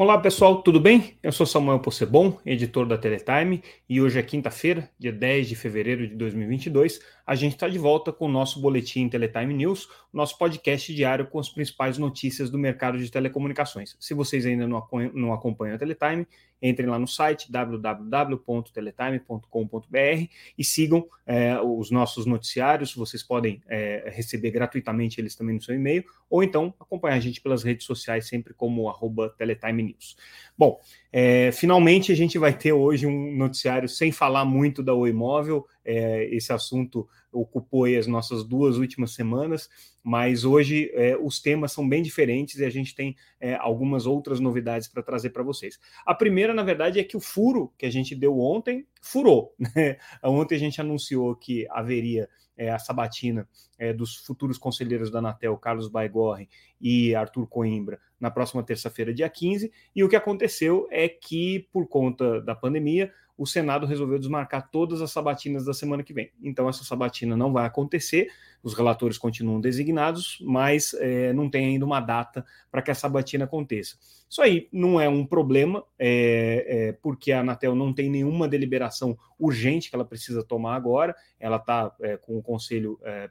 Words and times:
Olá 0.00 0.16
pessoal, 0.16 0.62
tudo 0.62 0.78
bem? 0.78 1.18
Eu 1.20 1.32
sou 1.32 1.44
Samuel 1.44 1.80
Possebon, 1.80 2.38
editor 2.46 2.86
da 2.86 2.96
Teletime, 2.96 3.64
e 3.88 4.00
hoje 4.00 4.16
é 4.16 4.22
quinta-feira, 4.22 4.88
dia 4.96 5.10
10 5.12 5.48
de 5.48 5.56
fevereiro 5.56 6.06
de 6.06 6.14
2022. 6.14 7.00
A 7.26 7.34
gente 7.34 7.54
está 7.54 7.68
de 7.68 7.80
volta 7.80 8.12
com 8.12 8.26
o 8.26 8.28
nosso 8.28 8.60
boletim 8.60 9.08
Teletime 9.08 9.52
News, 9.52 9.88
nosso 10.12 10.38
podcast 10.38 10.94
diário 10.94 11.26
com 11.26 11.40
as 11.40 11.48
principais 11.48 11.98
notícias 11.98 12.48
do 12.48 12.56
mercado 12.56 12.96
de 12.96 13.10
telecomunicações. 13.10 13.96
Se 13.98 14.14
vocês 14.14 14.46
ainda 14.46 14.68
não, 14.68 15.32
acompanham 15.32 15.74
a 15.74 15.78
Teletime, 15.78 16.28
entrem 16.60 16.88
lá 16.88 16.98
no 16.98 17.06
site 17.06 17.50
www.teletime.com.br 17.50 20.28
e 20.56 20.64
sigam 20.64 21.06
é, 21.26 21.60
os 21.60 21.90
nossos 21.90 22.26
noticiários. 22.26 22.94
Vocês 22.94 23.22
podem 23.22 23.62
é, 23.68 24.10
receber 24.14 24.50
gratuitamente 24.50 25.20
eles 25.20 25.34
também 25.34 25.54
no 25.54 25.62
seu 25.62 25.74
e-mail, 25.74 26.04
ou 26.28 26.42
então 26.42 26.74
acompanhar 26.80 27.16
a 27.16 27.20
gente 27.20 27.40
pelas 27.40 27.62
redes 27.62 27.86
sociais, 27.86 28.26
sempre 28.26 28.54
como 28.54 28.88
arroba 28.88 29.34
Teletime 29.36 29.82
News. 29.82 30.16
Bom, 30.56 30.80
é, 31.12 31.50
finalmente 31.52 32.12
a 32.12 32.16
gente 32.16 32.38
vai 32.38 32.52
ter 32.52 32.72
hoje 32.72 33.06
um 33.06 33.36
noticiário 33.36 33.88
sem 33.88 34.12
falar 34.12 34.44
muito 34.44 34.82
da 34.82 34.94
Oi 34.94 35.12
Móvel. 35.12 35.66
É, 35.90 36.24
esse 36.34 36.52
assunto 36.52 37.08
ocupou 37.32 37.86
as 37.86 38.06
nossas 38.06 38.44
duas 38.44 38.76
últimas 38.76 39.14
semanas, 39.14 39.70
mas 40.02 40.44
hoje 40.44 40.90
é, 40.92 41.16
os 41.16 41.40
temas 41.40 41.72
são 41.72 41.88
bem 41.88 42.02
diferentes 42.02 42.58
e 42.58 42.64
a 42.66 42.68
gente 42.68 42.94
tem 42.94 43.16
é, 43.40 43.54
algumas 43.54 44.04
outras 44.04 44.38
novidades 44.38 44.86
para 44.86 45.02
trazer 45.02 45.30
para 45.30 45.42
vocês. 45.42 45.80
A 46.04 46.14
primeira, 46.14 46.52
na 46.52 46.62
verdade, 46.62 47.00
é 47.00 47.04
que 47.04 47.16
o 47.16 47.20
furo 47.20 47.72
que 47.78 47.86
a 47.86 47.90
gente 47.90 48.14
deu 48.14 48.38
ontem 48.38 48.86
furou. 49.00 49.54
Né? 49.74 49.96
Ontem 50.22 50.56
a 50.56 50.58
gente 50.58 50.80
anunciou 50.80 51.34
que 51.36 51.66
haveria 51.70 52.28
é, 52.56 52.70
a 52.70 52.78
sabatina 52.78 53.48
é, 53.78 53.92
dos 53.92 54.16
futuros 54.16 54.58
conselheiros 54.58 55.10
da 55.10 55.20
Anatel, 55.20 55.56
Carlos 55.56 55.88
Baigorre 55.88 56.48
e 56.80 57.14
Arthur 57.14 57.46
Coimbra, 57.46 58.00
na 58.18 58.30
próxima 58.30 58.62
terça-feira, 58.62 59.14
dia 59.14 59.28
15. 59.28 59.72
E 59.94 60.02
o 60.02 60.08
que 60.08 60.16
aconteceu 60.16 60.88
é 60.90 61.08
que, 61.08 61.68
por 61.72 61.86
conta 61.86 62.40
da 62.40 62.54
pandemia, 62.54 63.12
o 63.38 63.46
Senado 63.46 63.86
resolveu 63.86 64.18
desmarcar 64.18 64.68
todas 64.68 65.00
as 65.00 65.12
sabatinas 65.12 65.64
da 65.64 65.72
semana 65.72 66.02
que 66.02 66.12
vem. 66.12 66.32
Então, 66.42 66.68
essa 66.68 66.82
sabatina 66.82 67.36
não 67.36 67.52
vai 67.52 67.64
acontecer, 67.64 68.28
os 68.64 68.74
relatores 68.74 69.16
continuam 69.16 69.60
designados, 69.60 70.38
mas 70.42 70.92
é, 70.94 71.32
não 71.32 71.48
tem 71.48 71.66
ainda 71.66 71.86
uma 71.86 72.00
data 72.00 72.44
para 72.68 72.82
que 72.82 72.90
a 72.90 72.94
sabatina 72.96 73.44
aconteça. 73.44 73.96
Isso 74.28 74.42
aí 74.42 74.68
não 74.72 75.00
é 75.00 75.08
um 75.08 75.24
problema, 75.24 75.84
é, 75.96 76.66
é, 76.88 76.92
porque 76.92 77.30
a 77.30 77.40
Anatel 77.40 77.76
não 77.76 77.94
tem 77.94 78.10
nenhuma 78.10 78.48
deliberação 78.48 79.16
urgente 79.38 79.88
que 79.88 79.94
ela 79.94 80.04
precisa 80.04 80.42
tomar 80.42 80.74
agora, 80.74 81.14
ela 81.38 81.56
está 81.56 81.94
é, 82.00 82.16
com 82.16 82.36
o 82.36 82.42
conselho 82.42 82.98
é, 83.04 83.30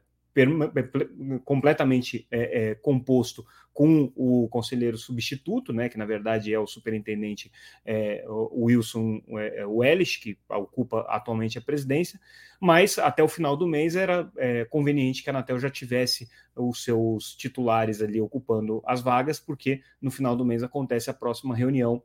completamente 1.43 2.27
é, 2.30 2.69
é, 2.69 2.75
composto 2.75 3.45
com 3.73 4.11
o 4.16 4.47
conselheiro 4.49 4.97
substituto, 4.97 5.71
né, 5.71 5.88
que 5.88 5.97
na 5.97 6.05
verdade 6.05 6.52
é 6.52 6.59
o 6.59 6.66
superintendente 6.66 7.52
é, 7.85 8.25
o 8.27 8.65
Wilson 8.65 9.21
é, 9.30 9.65
Wellish, 9.65 10.19
que 10.19 10.38
ocupa 10.49 11.02
atualmente 11.08 11.59
a 11.59 11.61
presidência, 11.61 12.19
mas 12.59 12.97
até 12.97 13.21
o 13.21 13.27
final 13.27 13.55
do 13.55 13.67
mês 13.67 13.95
era 13.95 14.31
é, 14.38 14.65
conveniente 14.65 15.21
que 15.21 15.30
a 15.30 15.31
Anatel 15.31 15.59
já 15.59 15.69
tivesse 15.69 16.27
os 16.55 16.83
seus 16.83 17.35
titulares 17.35 18.02
ali 18.02 18.19
ocupando 18.19 18.81
as 18.83 19.02
vagas, 19.02 19.39
porque 19.39 19.81
no 20.02 20.09
final 20.09 20.35
do 20.35 20.43
mês 20.43 20.63
acontece 20.63 21.09
a 21.11 21.13
próxima 21.13 21.55
reunião 21.55 22.02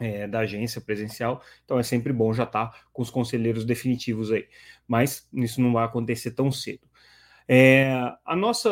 é, 0.00 0.26
da 0.26 0.40
agência 0.40 0.80
presencial, 0.80 1.42
então 1.64 1.78
é 1.78 1.82
sempre 1.82 2.12
bom 2.12 2.32
já 2.32 2.44
estar 2.44 2.68
tá 2.68 2.80
com 2.92 3.02
os 3.02 3.10
conselheiros 3.10 3.64
definitivos 3.64 4.30
aí. 4.30 4.48
Mas 4.86 5.28
isso 5.32 5.60
não 5.60 5.72
vai 5.72 5.84
acontecer 5.84 6.32
tão 6.32 6.50
cedo. 6.50 6.88
É, 7.50 8.12
a 8.26 8.36
nossa 8.36 8.68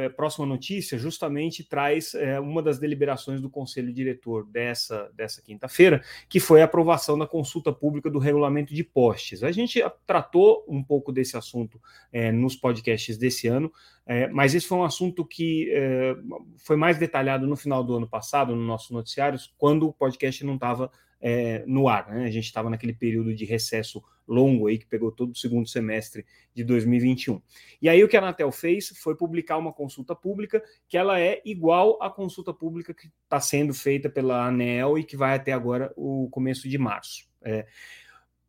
é, 0.00 0.08
próxima 0.08 0.44
notícia 0.44 0.98
justamente 0.98 1.62
traz 1.62 2.12
é, 2.12 2.40
uma 2.40 2.60
das 2.60 2.76
deliberações 2.76 3.40
do 3.40 3.48
Conselho 3.48 3.92
Diretor 3.92 4.44
dessa, 4.46 5.08
dessa 5.14 5.40
quinta-feira, 5.40 6.02
que 6.28 6.40
foi 6.40 6.60
a 6.60 6.64
aprovação 6.64 7.16
da 7.16 7.26
consulta 7.26 7.72
pública 7.72 8.10
do 8.10 8.18
regulamento 8.18 8.74
de 8.74 8.82
postes. 8.82 9.44
A 9.44 9.52
gente 9.52 9.80
tratou 10.04 10.64
um 10.66 10.82
pouco 10.82 11.12
desse 11.12 11.36
assunto 11.36 11.80
é, 12.12 12.32
nos 12.32 12.56
podcasts 12.56 13.16
desse 13.16 13.46
ano, 13.46 13.72
é, 14.04 14.26
mas 14.26 14.56
esse 14.56 14.66
foi 14.66 14.78
um 14.78 14.84
assunto 14.84 15.24
que 15.24 15.70
é, 15.72 16.16
foi 16.58 16.74
mais 16.74 16.98
detalhado 16.98 17.46
no 17.46 17.56
final 17.56 17.84
do 17.84 17.96
ano 17.96 18.08
passado, 18.08 18.56
no 18.56 18.62
nossos 18.62 18.90
noticiários, 18.90 19.54
quando 19.56 19.86
o 19.86 19.92
podcast 19.92 20.44
não 20.44 20.54
estava 20.54 20.90
é, 21.20 21.64
no 21.66 21.88
ar. 21.88 22.08
Né? 22.08 22.24
A 22.24 22.30
gente 22.30 22.44
estava 22.44 22.70
naquele 22.70 22.92
período 22.92 23.34
de 23.34 23.44
recesso 23.44 24.02
longo 24.26 24.66
aí 24.66 24.78
que 24.78 24.86
pegou 24.86 25.12
todo 25.12 25.32
o 25.32 25.36
segundo 25.36 25.68
semestre 25.68 26.26
de 26.52 26.64
2021. 26.64 27.40
E 27.80 27.88
aí 27.88 28.02
o 28.02 28.08
que 28.08 28.16
a 28.16 28.20
Anatel 28.20 28.50
fez 28.50 28.88
foi 28.96 29.16
publicar 29.16 29.56
uma 29.56 29.72
consulta 29.72 30.14
pública 30.14 30.62
que 30.88 30.98
ela 30.98 31.20
é 31.20 31.40
igual 31.44 32.02
à 32.02 32.10
consulta 32.10 32.52
pública 32.52 32.92
que 32.92 33.08
está 33.22 33.40
sendo 33.40 33.72
feita 33.72 34.10
pela 34.10 34.46
ANEL 34.46 34.98
e 34.98 35.04
que 35.04 35.16
vai 35.16 35.36
até 35.36 35.52
agora 35.52 35.92
o 35.96 36.28
começo 36.30 36.68
de 36.68 36.78
março. 36.78 37.28
É, 37.42 37.66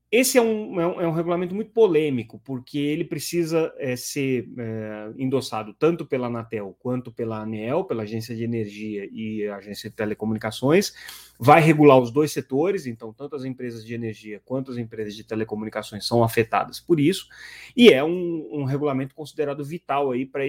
esse 0.09 0.38
é 0.38 0.41
um, 0.41 0.79
é 0.79 0.88
um, 0.88 1.01
é 1.01 1.07
um, 1.07 1.12
regulamento 1.12 1.53
muito 1.53 1.72
polêmico, 1.72 2.40
porque 2.45 2.78
ele 2.78 3.03
precisa 3.03 3.73
é, 3.78 3.95
ser 3.97 4.47
é, 4.57 5.12
endossado 5.18 5.73
tanto 5.73 6.06
pela 6.06 6.28
Anatel 6.28 6.78
quanto 6.79 7.12
pela 7.12 7.41
ANEEL, 7.41 7.84
pela 7.84 8.03
Agência 8.03 8.34
de 8.34 8.44
Energia 8.44 9.09
e 9.12 9.45
Agência 9.50 9.90
de 9.90 9.95
Telecomunicações. 9.97 10.94
Vai 11.38 11.62
regular 11.62 12.00
os 12.00 12.09
dois 12.09 12.31
setores, 12.31 12.85
então 12.85 13.12
tanto 13.12 13.35
as 13.35 13.44
empresas 13.44 13.85
de 13.85 13.94
energia 13.94 14.41
quanto 14.45 14.72
as 14.72 14.78
empresas 14.78 15.13
de 15.13 15.25
telecomunicações 15.25 16.07
são 16.07 16.24
afetadas 16.24 16.79
por 16.79 17.01
isso, 17.01 17.28
e 17.75 17.89
é 17.89 18.01
um, 18.01 18.47
um 18.51 18.63
regulamento 18.63 19.13
considerado 19.13 19.63
vital 19.63 20.12
aí 20.12 20.25
para 20.25 20.44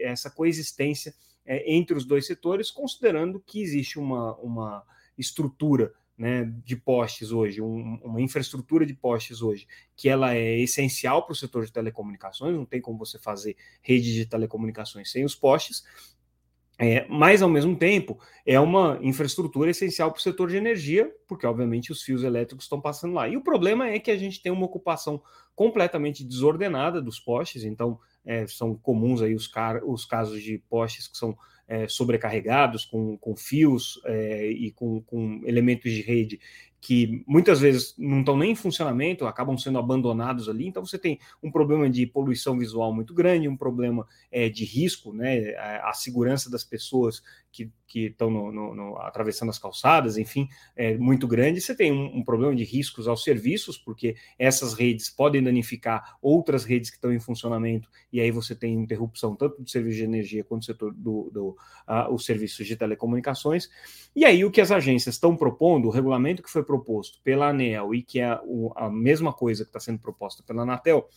essa 0.00 0.30
coexistência 0.30 1.14
é, 1.44 1.74
entre 1.74 1.94
os 1.94 2.06
dois 2.06 2.26
setores, 2.26 2.70
considerando 2.70 3.42
que 3.46 3.60
existe 3.60 3.98
uma, 3.98 4.34
uma 4.36 4.82
estrutura 5.18 5.92
né, 6.16 6.44
de 6.64 6.76
postes 6.76 7.32
hoje, 7.32 7.60
um, 7.60 7.98
uma 8.02 8.20
infraestrutura 8.20 8.84
de 8.86 8.94
postes 8.94 9.42
hoje, 9.42 9.66
que 9.96 10.08
ela 10.08 10.34
é 10.34 10.60
essencial 10.60 11.24
para 11.24 11.32
o 11.32 11.36
setor 11.36 11.64
de 11.64 11.72
telecomunicações, 11.72 12.54
não 12.54 12.66
tem 12.66 12.80
como 12.80 12.98
você 12.98 13.18
fazer 13.18 13.56
rede 13.80 14.12
de 14.12 14.26
telecomunicações 14.26 15.10
sem 15.10 15.24
os 15.24 15.34
postes, 15.34 15.84
é, 16.78 17.06
mas, 17.08 17.42
ao 17.42 17.48
mesmo 17.48 17.76
tempo, 17.76 18.18
é 18.44 18.58
uma 18.58 18.98
infraestrutura 19.02 19.70
essencial 19.70 20.10
para 20.10 20.18
o 20.18 20.22
setor 20.22 20.48
de 20.48 20.56
energia, 20.56 21.14
porque, 21.28 21.46
obviamente, 21.46 21.92
os 21.92 22.02
fios 22.02 22.24
elétricos 22.24 22.64
estão 22.64 22.80
passando 22.80 23.14
lá. 23.14 23.28
E 23.28 23.36
o 23.36 23.42
problema 23.42 23.88
é 23.88 24.00
que 24.00 24.10
a 24.10 24.16
gente 24.16 24.42
tem 24.42 24.50
uma 24.50 24.66
ocupação 24.66 25.22
completamente 25.54 26.24
desordenada 26.24 27.00
dos 27.00 27.20
postes, 27.20 27.62
então 27.62 28.00
é, 28.24 28.46
são 28.46 28.74
comuns 28.74 29.22
aí 29.22 29.34
os, 29.34 29.48
os 29.86 30.04
casos 30.04 30.42
de 30.42 30.58
postes 30.68 31.06
que 31.06 31.16
são 31.16 31.36
é, 31.72 31.88
sobrecarregados 31.88 32.84
com, 32.84 33.16
com 33.16 33.34
fios 33.34 33.98
é, 34.04 34.46
e 34.50 34.70
com, 34.72 35.00
com 35.00 35.40
elementos 35.46 35.90
de 35.90 36.02
rede 36.02 36.38
que 36.82 37.24
muitas 37.28 37.60
vezes 37.60 37.94
não 37.96 38.20
estão 38.20 38.36
nem 38.36 38.50
em 38.50 38.56
funcionamento, 38.56 39.24
acabam 39.24 39.56
sendo 39.56 39.78
abandonados 39.78 40.48
ali. 40.48 40.66
Então 40.66 40.84
você 40.84 40.98
tem 40.98 41.18
um 41.40 41.48
problema 41.48 41.88
de 41.88 42.04
poluição 42.04 42.58
visual 42.58 42.92
muito 42.92 43.14
grande, 43.14 43.48
um 43.48 43.56
problema 43.56 44.04
é, 44.32 44.48
de 44.48 44.64
risco, 44.64 45.12
né? 45.12 45.54
A, 45.54 45.90
a, 45.90 45.92
segurança 45.94 46.50
das 46.50 46.64
pessoas 46.64 47.22
que 47.52 47.70
estão 48.00 48.96
atravessando 48.98 49.50
as 49.50 49.58
calçadas, 49.58 50.16
enfim, 50.16 50.48
é 50.76 50.96
muito 50.96 51.26
grande. 51.26 51.60
Você 51.60 51.74
tem 51.74 51.92
um, 51.92 52.18
um, 52.18 52.24
problema 52.24 52.54
de 52.54 52.64
riscos 52.64 53.08
aos 53.08 53.22
serviços, 53.22 53.78
porque 53.78 54.16
essas 54.38 54.74
redes 54.74 55.10
podem 55.10 55.42
danificar 55.42 56.16
outras 56.20 56.64
redes 56.64 56.90
que 56.90 56.96
estão 56.96 57.12
em 57.12 57.20
funcionamento, 57.20 57.88
e 58.12 58.20
aí 58.20 58.30
você 58.30 58.54
tem 58.54 58.74
interrupção 58.74 59.34
tanto 59.34 59.62
do 59.62 59.70
serviço 59.70 59.96
de 59.98 60.04
energia 60.04 60.44
quanto 60.44 60.60
do 60.60 60.66
setor 60.66 60.92
do, 60.94 61.30
do 61.30 61.56
os 62.10 62.24
serviços 62.24 62.66
de 62.66 62.76
telecomunicações. 62.76 63.68
E 64.14 64.24
aí 64.24 64.44
o 64.44 64.50
que 64.50 64.60
as 64.60 64.70
agências 64.70 65.14
estão 65.14 65.36
propondo, 65.36 65.88
o 65.88 65.90
regulamento 65.90 66.42
que 66.42 66.50
foi 66.50 66.62
proposto 66.62 67.20
pela 67.22 67.48
ANEL 67.48 67.94
e 67.94 68.02
que 68.02 68.20
é 68.20 68.38
o, 68.44 68.72
a 68.76 68.90
mesma 68.90 69.32
coisa 69.32 69.64
que 69.64 69.70
está 69.70 69.80
sendo 69.80 69.98
proposta 69.98 70.42
pela 70.42 70.62
Anatel, 70.62 71.08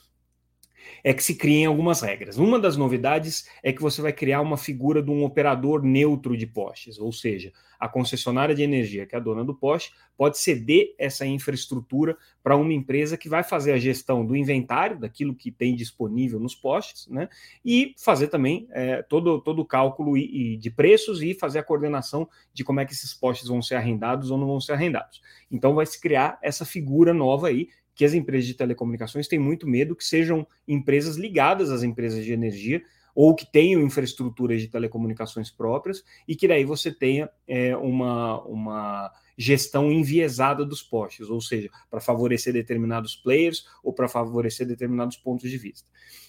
é 1.03 1.13
que 1.13 1.23
se 1.23 1.35
criem 1.35 1.65
algumas 1.65 2.01
regras. 2.01 2.37
Uma 2.37 2.59
das 2.59 2.77
novidades 2.77 3.47
é 3.61 3.71
que 3.71 3.81
você 3.81 4.01
vai 4.01 4.13
criar 4.13 4.41
uma 4.41 4.57
figura 4.57 5.01
de 5.01 5.11
um 5.11 5.23
operador 5.23 5.83
neutro 5.83 6.35
de 6.35 6.47
postes, 6.47 6.99
ou 6.99 7.11
seja, 7.11 7.51
a 7.79 7.87
concessionária 7.87 8.55
de 8.55 8.63
energia, 8.63 9.05
que 9.05 9.15
é 9.15 9.17
a 9.17 9.21
dona 9.21 9.43
do 9.43 9.53
poste, 9.53 9.93
pode 10.17 10.37
ceder 10.37 10.95
essa 10.97 11.25
infraestrutura 11.25 12.17
para 12.41 12.55
uma 12.55 12.73
empresa 12.73 13.17
que 13.17 13.29
vai 13.29 13.43
fazer 13.43 13.73
a 13.73 13.77
gestão 13.77 14.25
do 14.25 14.35
inventário, 14.35 14.99
daquilo 14.99 15.35
que 15.35 15.51
tem 15.51 15.75
disponível 15.75 16.39
nos 16.39 16.55
postes, 16.55 17.07
né? 17.07 17.27
E 17.63 17.93
fazer 17.97 18.27
também 18.27 18.67
é, 18.71 19.01
todo, 19.03 19.41
todo 19.41 19.61
o 19.61 19.65
cálculo 19.65 20.17
e, 20.17 20.53
e 20.53 20.57
de 20.57 20.71
preços 20.71 21.21
e 21.21 21.33
fazer 21.33 21.59
a 21.59 21.63
coordenação 21.63 22.27
de 22.53 22.63
como 22.63 22.79
é 22.79 22.85
que 22.85 22.93
esses 22.93 23.13
postes 23.13 23.47
vão 23.47 23.61
ser 23.61 23.75
arrendados 23.75 24.31
ou 24.31 24.37
não 24.37 24.47
vão 24.47 24.61
ser 24.61 24.73
arrendados. 24.73 25.21
Então 25.51 25.75
vai 25.75 25.85
se 25.85 25.99
criar 25.99 26.39
essa 26.41 26.65
figura 26.65 27.13
nova 27.13 27.47
aí 27.47 27.67
que 27.95 28.03
as 28.03 28.13
empresas 28.13 28.45
de 28.45 28.53
telecomunicações 28.53 29.27
têm 29.27 29.39
muito 29.39 29.65
medo 29.65 29.95
que 29.95 30.03
sejam 30.03 30.45
empresas 30.67 31.15
ligadas 31.15 31.71
às 31.71 31.81
empresas 31.81 32.23
de 32.23 32.33
energia 32.33 32.83
ou 33.15 33.33
que 33.33 33.49
tenham 33.49 33.81
infraestruturas 33.81 34.61
de 34.61 34.67
telecomunicações 34.67 35.49
próprias 35.49 36.03
e 36.27 36.35
que 36.35 36.47
daí 36.47 36.65
você 36.65 36.91
tenha 36.91 37.29
é, 37.47 37.75
uma, 37.77 38.41
uma 38.43 39.11
gestão 39.37 39.89
enviesada 39.89 40.65
dos 40.65 40.83
postes, 40.83 41.29
ou 41.29 41.39
seja, 41.39 41.69
para 41.89 42.01
favorecer 42.01 42.51
determinados 42.51 43.15
players 43.15 43.65
ou 43.81 43.93
para 43.93 44.09
favorecer 44.09 44.67
determinados 44.67 45.15
pontos 45.15 45.49
de 45.49 45.57
vista. 45.57 45.87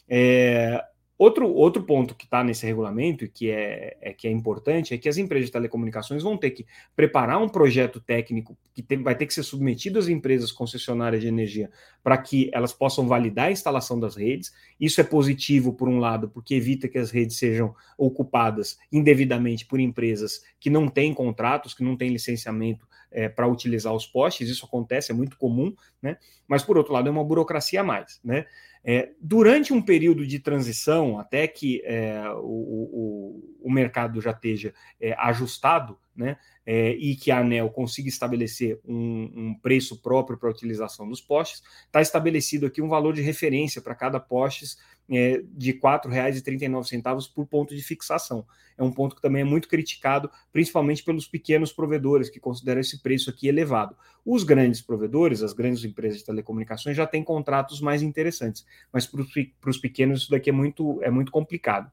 É, 0.09 0.81
Outro, 1.19 1.51
outro 1.51 1.83
ponto 1.83 2.15
que 2.15 2.25
está 2.27 2.45
nesse 2.45 2.67
regulamento 2.67 3.25
e 3.25 3.29
que 3.29 3.51
é, 3.51 3.97
é, 4.03 4.13
que 4.13 4.29
é 4.29 4.31
importante 4.31 4.93
é 4.93 4.99
que 4.99 5.09
as 5.09 5.17
empresas 5.17 5.47
de 5.47 5.53
telecomunicações 5.53 6.23
vão 6.23 6.37
ter 6.37 6.51
que 6.51 6.67
preparar 6.95 7.43
um 7.43 7.49
projeto 7.49 8.01
técnico 8.01 8.57
que 8.75 8.83
tem, 8.83 9.03
vai 9.03 9.15
ter 9.15 9.25
que 9.25 9.33
ser 9.33 9.43
submetido 9.43 9.99
às 9.99 10.09
empresas 10.09 10.53
concessionárias 10.53 11.23
de 11.23 11.29
energia 11.29 11.71
para 12.03 12.19
que 12.19 12.51
elas 12.53 12.75
possam 12.75 13.09
validar 13.09 13.47
a 13.47 13.51
instalação 13.51 13.99
das 13.99 14.15
redes. 14.15 14.53
Isso 14.79 15.01
é 15.01 15.05
positivo, 15.05 15.73
por 15.73 15.89
um 15.89 15.99
lado, 15.99 16.29
porque 16.29 16.55
evita 16.55 16.87
que 16.87 16.99
as 16.99 17.11
redes 17.11 17.39
sejam 17.39 17.75
ocupadas 17.97 18.79
indevidamente 18.93 19.65
por 19.65 19.81
empresas 19.81 20.43
que 20.61 20.69
não 20.69 20.87
têm 20.87 21.15
contratos, 21.15 21.73
que 21.73 21.83
não 21.83 21.97
têm 21.97 22.11
licenciamento 22.11 22.87
é, 23.11 23.29
para 23.29 23.49
utilizar 23.49 23.95
os 23.95 24.07
postes. 24.07 24.51
Isso 24.51 24.67
acontece, 24.67 25.11
é 25.11 25.15
muito 25.15 25.39
comum, 25.39 25.75
né? 26.03 26.19
mas, 26.47 26.62
por 26.62 26.77
outro 26.77 26.93
lado, 26.93 27.09
é 27.09 27.11
uma 27.11 27.25
burocracia 27.25 27.81
a 27.81 27.85
mais. 27.85 28.21
Né? 28.23 28.45
É, 28.88 29.11
durante 29.21 29.73
um 29.73 29.83
período 29.83 30.25
de 30.25 30.38
transição, 30.38 31.19
até 31.19 31.49
que 31.49 31.83
é, 31.85 32.23
o, 32.37 32.38
o, 32.38 33.59
o, 33.65 33.71
mercado 33.73 34.21
já 34.21 34.31
esteja 34.31 34.73
é, 35.00 35.12
ajustado, 35.19 35.99
né, 36.17 36.37
é, 36.65 36.91
e 36.93 37.15
que 37.15 37.31
a 37.31 37.39
ANEL 37.39 37.69
consiga 37.71 38.09
estabelecer 38.09 38.81
um, 38.85 39.31
um 39.35 39.55
preço 39.55 40.01
próprio 40.01 40.39
para 40.39 40.49
a 40.49 40.53
utilização 40.53 41.09
dos 41.09 41.21
postes, 41.21 41.63
está 41.85 42.01
estabelecido 42.01 42.67
aqui 42.67 42.81
um 42.81 42.89
valor 42.89 43.15
de 43.15 43.23
referência 43.23 43.81
para 43.83 43.95
cada 43.95 44.19
postes 44.19 44.79
é, 45.09 45.43
de 45.53 45.73
R$ 45.73 45.81
4,39 45.81 47.33
por 47.35 47.47
ponto 47.47 47.75
de 47.75 47.83
fixação. 47.83 48.45
É 48.77 48.83
um 48.83 48.93
ponto 48.93 49.17
que 49.17 49.23
também 49.23 49.43
é 49.43 49.45
muito 49.45 49.69
criticado, 49.69 50.31
principalmente 50.53 51.03
pelos 51.03 51.27
pequenos 51.27 51.73
provedores, 51.73 52.29
que 52.29 52.39
consideram 52.39 52.81
esse 52.81 53.01
preço 53.03 53.31
aqui 53.31 53.49
elevado. 53.49 53.97
Os 54.25 54.45
grandes 54.45 54.81
provedores, 54.81 55.43
as 55.43 55.53
grandes 55.53 55.85
empresas 55.85 56.19
de 56.19 56.27
telecomunicações, 56.27 56.97
já 56.97 57.07
têm 57.07 57.23
contratos 57.23 57.81
mais 57.81 58.03
interessantes, 58.03 58.67
mas 58.93 59.07
para 59.07 59.71
os 59.71 59.79
pequenos 59.79 60.23
isso 60.23 60.31
daqui 60.31 60.51
é 60.51 60.53
muito, 60.53 61.03
é 61.03 61.11
muito 61.11 61.33
complicado. 61.33 61.91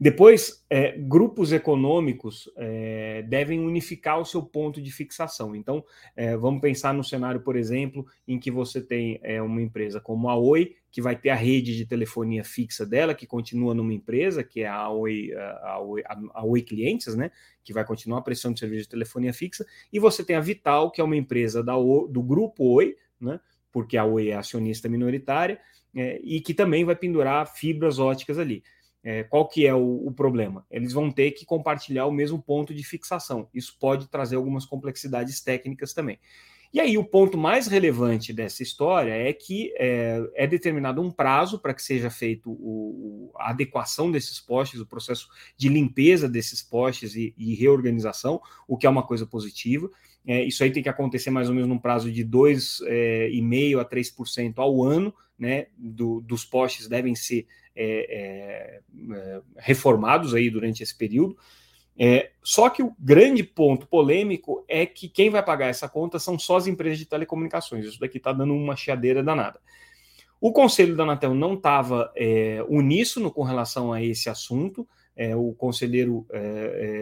Depois, 0.00 0.64
é, 0.68 0.96
grupos 0.98 1.52
econômicos 1.52 2.50
é, 2.56 3.22
devem 3.22 3.60
unificar 3.60 4.20
o 4.20 4.24
seu 4.24 4.42
ponto 4.42 4.80
de 4.82 4.90
fixação. 4.90 5.54
Então, 5.54 5.84
é, 6.16 6.36
vamos 6.36 6.60
pensar 6.60 6.92
no 6.92 7.04
cenário, 7.04 7.40
por 7.40 7.56
exemplo, 7.56 8.06
em 8.26 8.38
que 8.38 8.50
você 8.50 8.80
tem 8.80 9.20
é, 9.22 9.40
uma 9.40 9.62
empresa 9.62 10.00
como 10.00 10.28
a 10.28 10.36
Oi, 10.36 10.76
que 10.90 11.02
vai 11.02 11.16
ter 11.16 11.30
a 11.30 11.34
rede 11.34 11.76
de 11.76 11.86
telefonia 11.86 12.44
fixa 12.44 12.86
dela, 12.86 13.14
que 13.14 13.26
continua 13.26 13.74
numa 13.74 13.92
empresa, 13.92 14.44
que 14.44 14.60
é 14.60 14.68
a 14.68 14.88
Oi, 14.90 15.32
a 15.62 15.80
Oi, 15.80 16.02
a 16.06 16.44
Oi 16.44 16.62
Clientes, 16.62 17.14
né? 17.16 17.30
Que 17.64 17.72
vai 17.72 17.84
continuar 17.84 18.22
prestando 18.22 18.58
serviço 18.58 18.84
de 18.84 18.90
telefonia 18.90 19.32
fixa, 19.32 19.66
e 19.92 19.98
você 19.98 20.24
tem 20.24 20.36
a 20.36 20.40
Vital, 20.40 20.90
que 20.90 21.00
é 21.00 21.04
uma 21.04 21.16
empresa 21.16 21.64
da 21.64 21.74
do 21.74 22.22
grupo 22.22 22.64
Oi, 22.74 22.96
né? 23.20 23.40
Porque 23.72 23.96
a 23.96 24.04
Oi 24.04 24.28
é 24.28 24.36
acionista 24.36 24.88
minoritária, 24.88 25.58
é, 25.96 26.20
e 26.22 26.40
que 26.40 26.52
também 26.52 26.84
vai 26.84 26.96
pendurar 26.96 27.46
fibras 27.46 27.98
óticas 27.98 28.38
ali. 28.38 28.62
É, 29.04 29.22
qual 29.22 29.46
que 29.46 29.66
é 29.66 29.74
o, 29.74 30.06
o, 30.06 30.10
problema? 30.10 30.64
Eles 30.70 30.94
vão 30.94 31.10
ter 31.10 31.32
que 31.32 31.44
compartilhar 31.44 32.06
o 32.06 32.10
mesmo 32.10 32.40
ponto 32.40 32.74
de 32.74 32.82
fixação. 32.82 33.50
Isso 33.52 33.76
pode 33.78 34.08
trazer 34.08 34.36
algumas 34.36 34.64
complexidades 34.64 35.42
técnicas 35.42 35.92
também. 35.92 36.18
E 36.72 36.80
aí, 36.80 36.98
o 36.98 37.04
ponto 37.04 37.38
mais 37.38 37.68
relevante 37.68 38.32
dessa 38.32 38.62
história 38.62 39.12
é 39.12 39.32
que 39.32 39.72
é, 39.78 40.20
é 40.34 40.46
determinado 40.46 41.00
um 41.00 41.08
prazo 41.08 41.56
para 41.60 41.72
que 41.72 41.80
seja 41.80 42.10
feito 42.10 42.50
o, 42.50 43.30
a 43.36 43.50
adequação 43.50 44.10
desses 44.10 44.40
postes, 44.40 44.80
o 44.80 44.86
processo 44.86 45.28
de 45.56 45.68
limpeza 45.68 46.28
desses 46.28 46.62
postes 46.62 47.14
e, 47.14 47.32
e 47.38 47.54
reorganização, 47.54 48.40
o 48.66 48.76
que 48.76 48.86
é 48.86 48.90
uma 48.90 49.04
coisa 49.04 49.24
positiva. 49.24 49.88
É, 50.26 50.42
isso 50.42 50.64
aí 50.64 50.72
tem 50.72 50.82
que 50.82 50.88
acontecer 50.88 51.30
mais 51.30 51.48
ou 51.48 51.54
menos 51.54 51.68
num 51.68 51.78
prazo 51.78 52.10
de 52.10 52.24
2,5% 52.24 52.88
é, 52.88 53.80
a 53.80 53.84
3% 53.84 54.54
ao 54.56 54.82
ano, 54.82 55.14
né? 55.38 55.66
Do, 55.76 56.20
dos 56.22 56.44
postes 56.44 56.88
devem 56.88 57.14
ser 57.14 57.46
é, 57.76 58.80
é, 59.10 59.14
é, 59.14 59.40
reformados 59.56 60.34
aí 60.34 60.48
durante 60.50 60.82
esse 60.82 60.96
período. 60.96 61.36
É, 61.96 62.30
só 62.42 62.68
que 62.70 62.82
o 62.82 62.94
grande 62.98 63.44
ponto 63.44 63.86
polêmico 63.86 64.64
é 64.68 64.84
que 64.84 65.08
quem 65.08 65.30
vai 65.30 65.42
pagar 65.44 65.68
essa 65.68 65.88
conta 65.88 66.18
são 66.18 66.38
só 66.38 66.56
as 66.56 66.66
empresas 66.66 66.98
de 66.98 67.06
telecomunicações. 67.06 67.86
Isso 67.86 68.00
daqui 68.00 68.18
está 68.18 68.32
dando 68.32 68.54
uma 68.54 68.76
chiadeira 68.76 69.22
danada. 69.22 69.60
O 70.40 70.52
conselho 70.52 70.96
da 70.96 71.04
Anatel 71.04 71.34
não 71.34 71.54
estava 71.54 72.12
é, 72.16 72.64
uníssono 72.68 73.30
com 73.30 73.42
relação 73.42 73.92
a 73.92 74.02
esse 74.02 74.28
assunto. 74.28 74.86
É, 75.16 75.34
o 75.36 75.52
conselheiro 75.52 76.26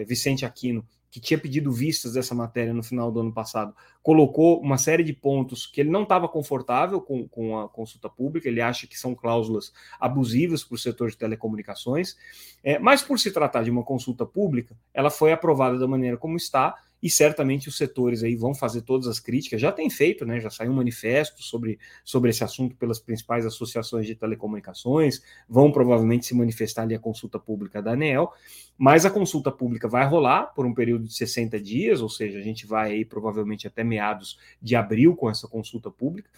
Vicente 0.06 0.44
Aquino 0.44 0.86
que 1.12 1.20
tinha 1.20 1.38
pedido 1.38 1.70
vistas 1.70 2.14
dessa 2.14 2.34
matéria 2.34 2.72
no 2.72 2.82
final 2.82 3.12
do 3.12 3.20
ano 3.20 3.30
passado, 3.30 3.76
colocou 4.02 4.58
uma 4.62 4.78
série 4.78 5.04
de 5.04 5.12
pontos 5.12 5.66
que 5.66 5.82
ele 5.82 5.90
não 5.90 6.04
estava 6.04 6.26
confortável 6.26 7.02
com, 7.02 7.28
com 7.28 7.58
a 7.58 7.68
consulta 7.68 8.08
pública, 8.08 8.48
ele 8.48 8.62
acha 8.62 8.86
que 8.86 8.98
são 8.98 9.14
cláusulas 9.14 9.74
abusivas 10.00 10.64
para 10.64 10.74
o 10.74 10.78
setor 10.78 11.10
de 11.10 11.18
telecomunicações, 11.18 12.16
é, 12.64 12.78
mas 12.78 13.02
por 13.02 13.18
se 13.18 13.30
tratar 13.30 13.62
de 13.62 13.70
uma 13.70 13.82
consulta 13.84 14.24
pública, 14.24 14.74
ela 14.94 15.10
foi 15.10 15.32
aprovada 15.32 15.78
da 15.78 15.86
maneira 15.86 16.16
como 16.16 16.34
está 16.34 16.74
e 17.02 17.10
certamente 17.10 17.68
os 17.68 17.76
setores 17.76 18.22
aí 18.22 18.36
vão 18.36 18.54
fazer 18.54 18.82
todas 18.82 19.08
as 19.08 19.18
críticas, 19.18 19.60
já 19.60 19.72
tem 19.72 19.90
feito, 19.90 20.24
né? 20.24 20.40
Já 20.40 20.50
saiu 20.50 20.70
um 20.70 20.76
manifesto 20.76 21.42
sobre, 21.42 21.78
sobre 22.04 22.30
esse 22.30 22.44
assunto 22.44 22.76
pelas 22.76 23.00
principais 23.00 23.44
associações 23.44 24.06
de 24.06 24.14
telecomunicações, 24.14 25.20
vão 25.48 25.72
provavelmente 25.72 26.26
se 26.26 26.34
manifestar 26.34 26.82
ali 26.82 26.94
a 26.94 27.00
consulta 27.00 27.38
pública 27.38 27.82
da 27.82 27.92
ANEEL, 27.92 28.30
mas 28.78 29.04
a 29.04 29.10
consulta 29.10 29.50
pública 29.50 29.88
vai 29.88 30.06
rolar 30.06 30.46
por 30.54 30.64
um 30.64 30.72
período 30.72 31.04
de 31.06 31.14
60 31.14 31.60
dias, 31.60 32.00
ou 32.00 32.08
seja, 32.08 32.38
a 32.38 32.42
gente 32.42 32.66
vai 32.66 32.92
aí 32.92 33.04
provavelmente 33.04 33.66
até 33.66 33.82
meados 33.82 34.38
de 34.60 34.76
abril 34.76 35.16
com 35.16 35.28
essa 35.28 35.48
consulta 35.48 35.90
pública. 35.90 36.30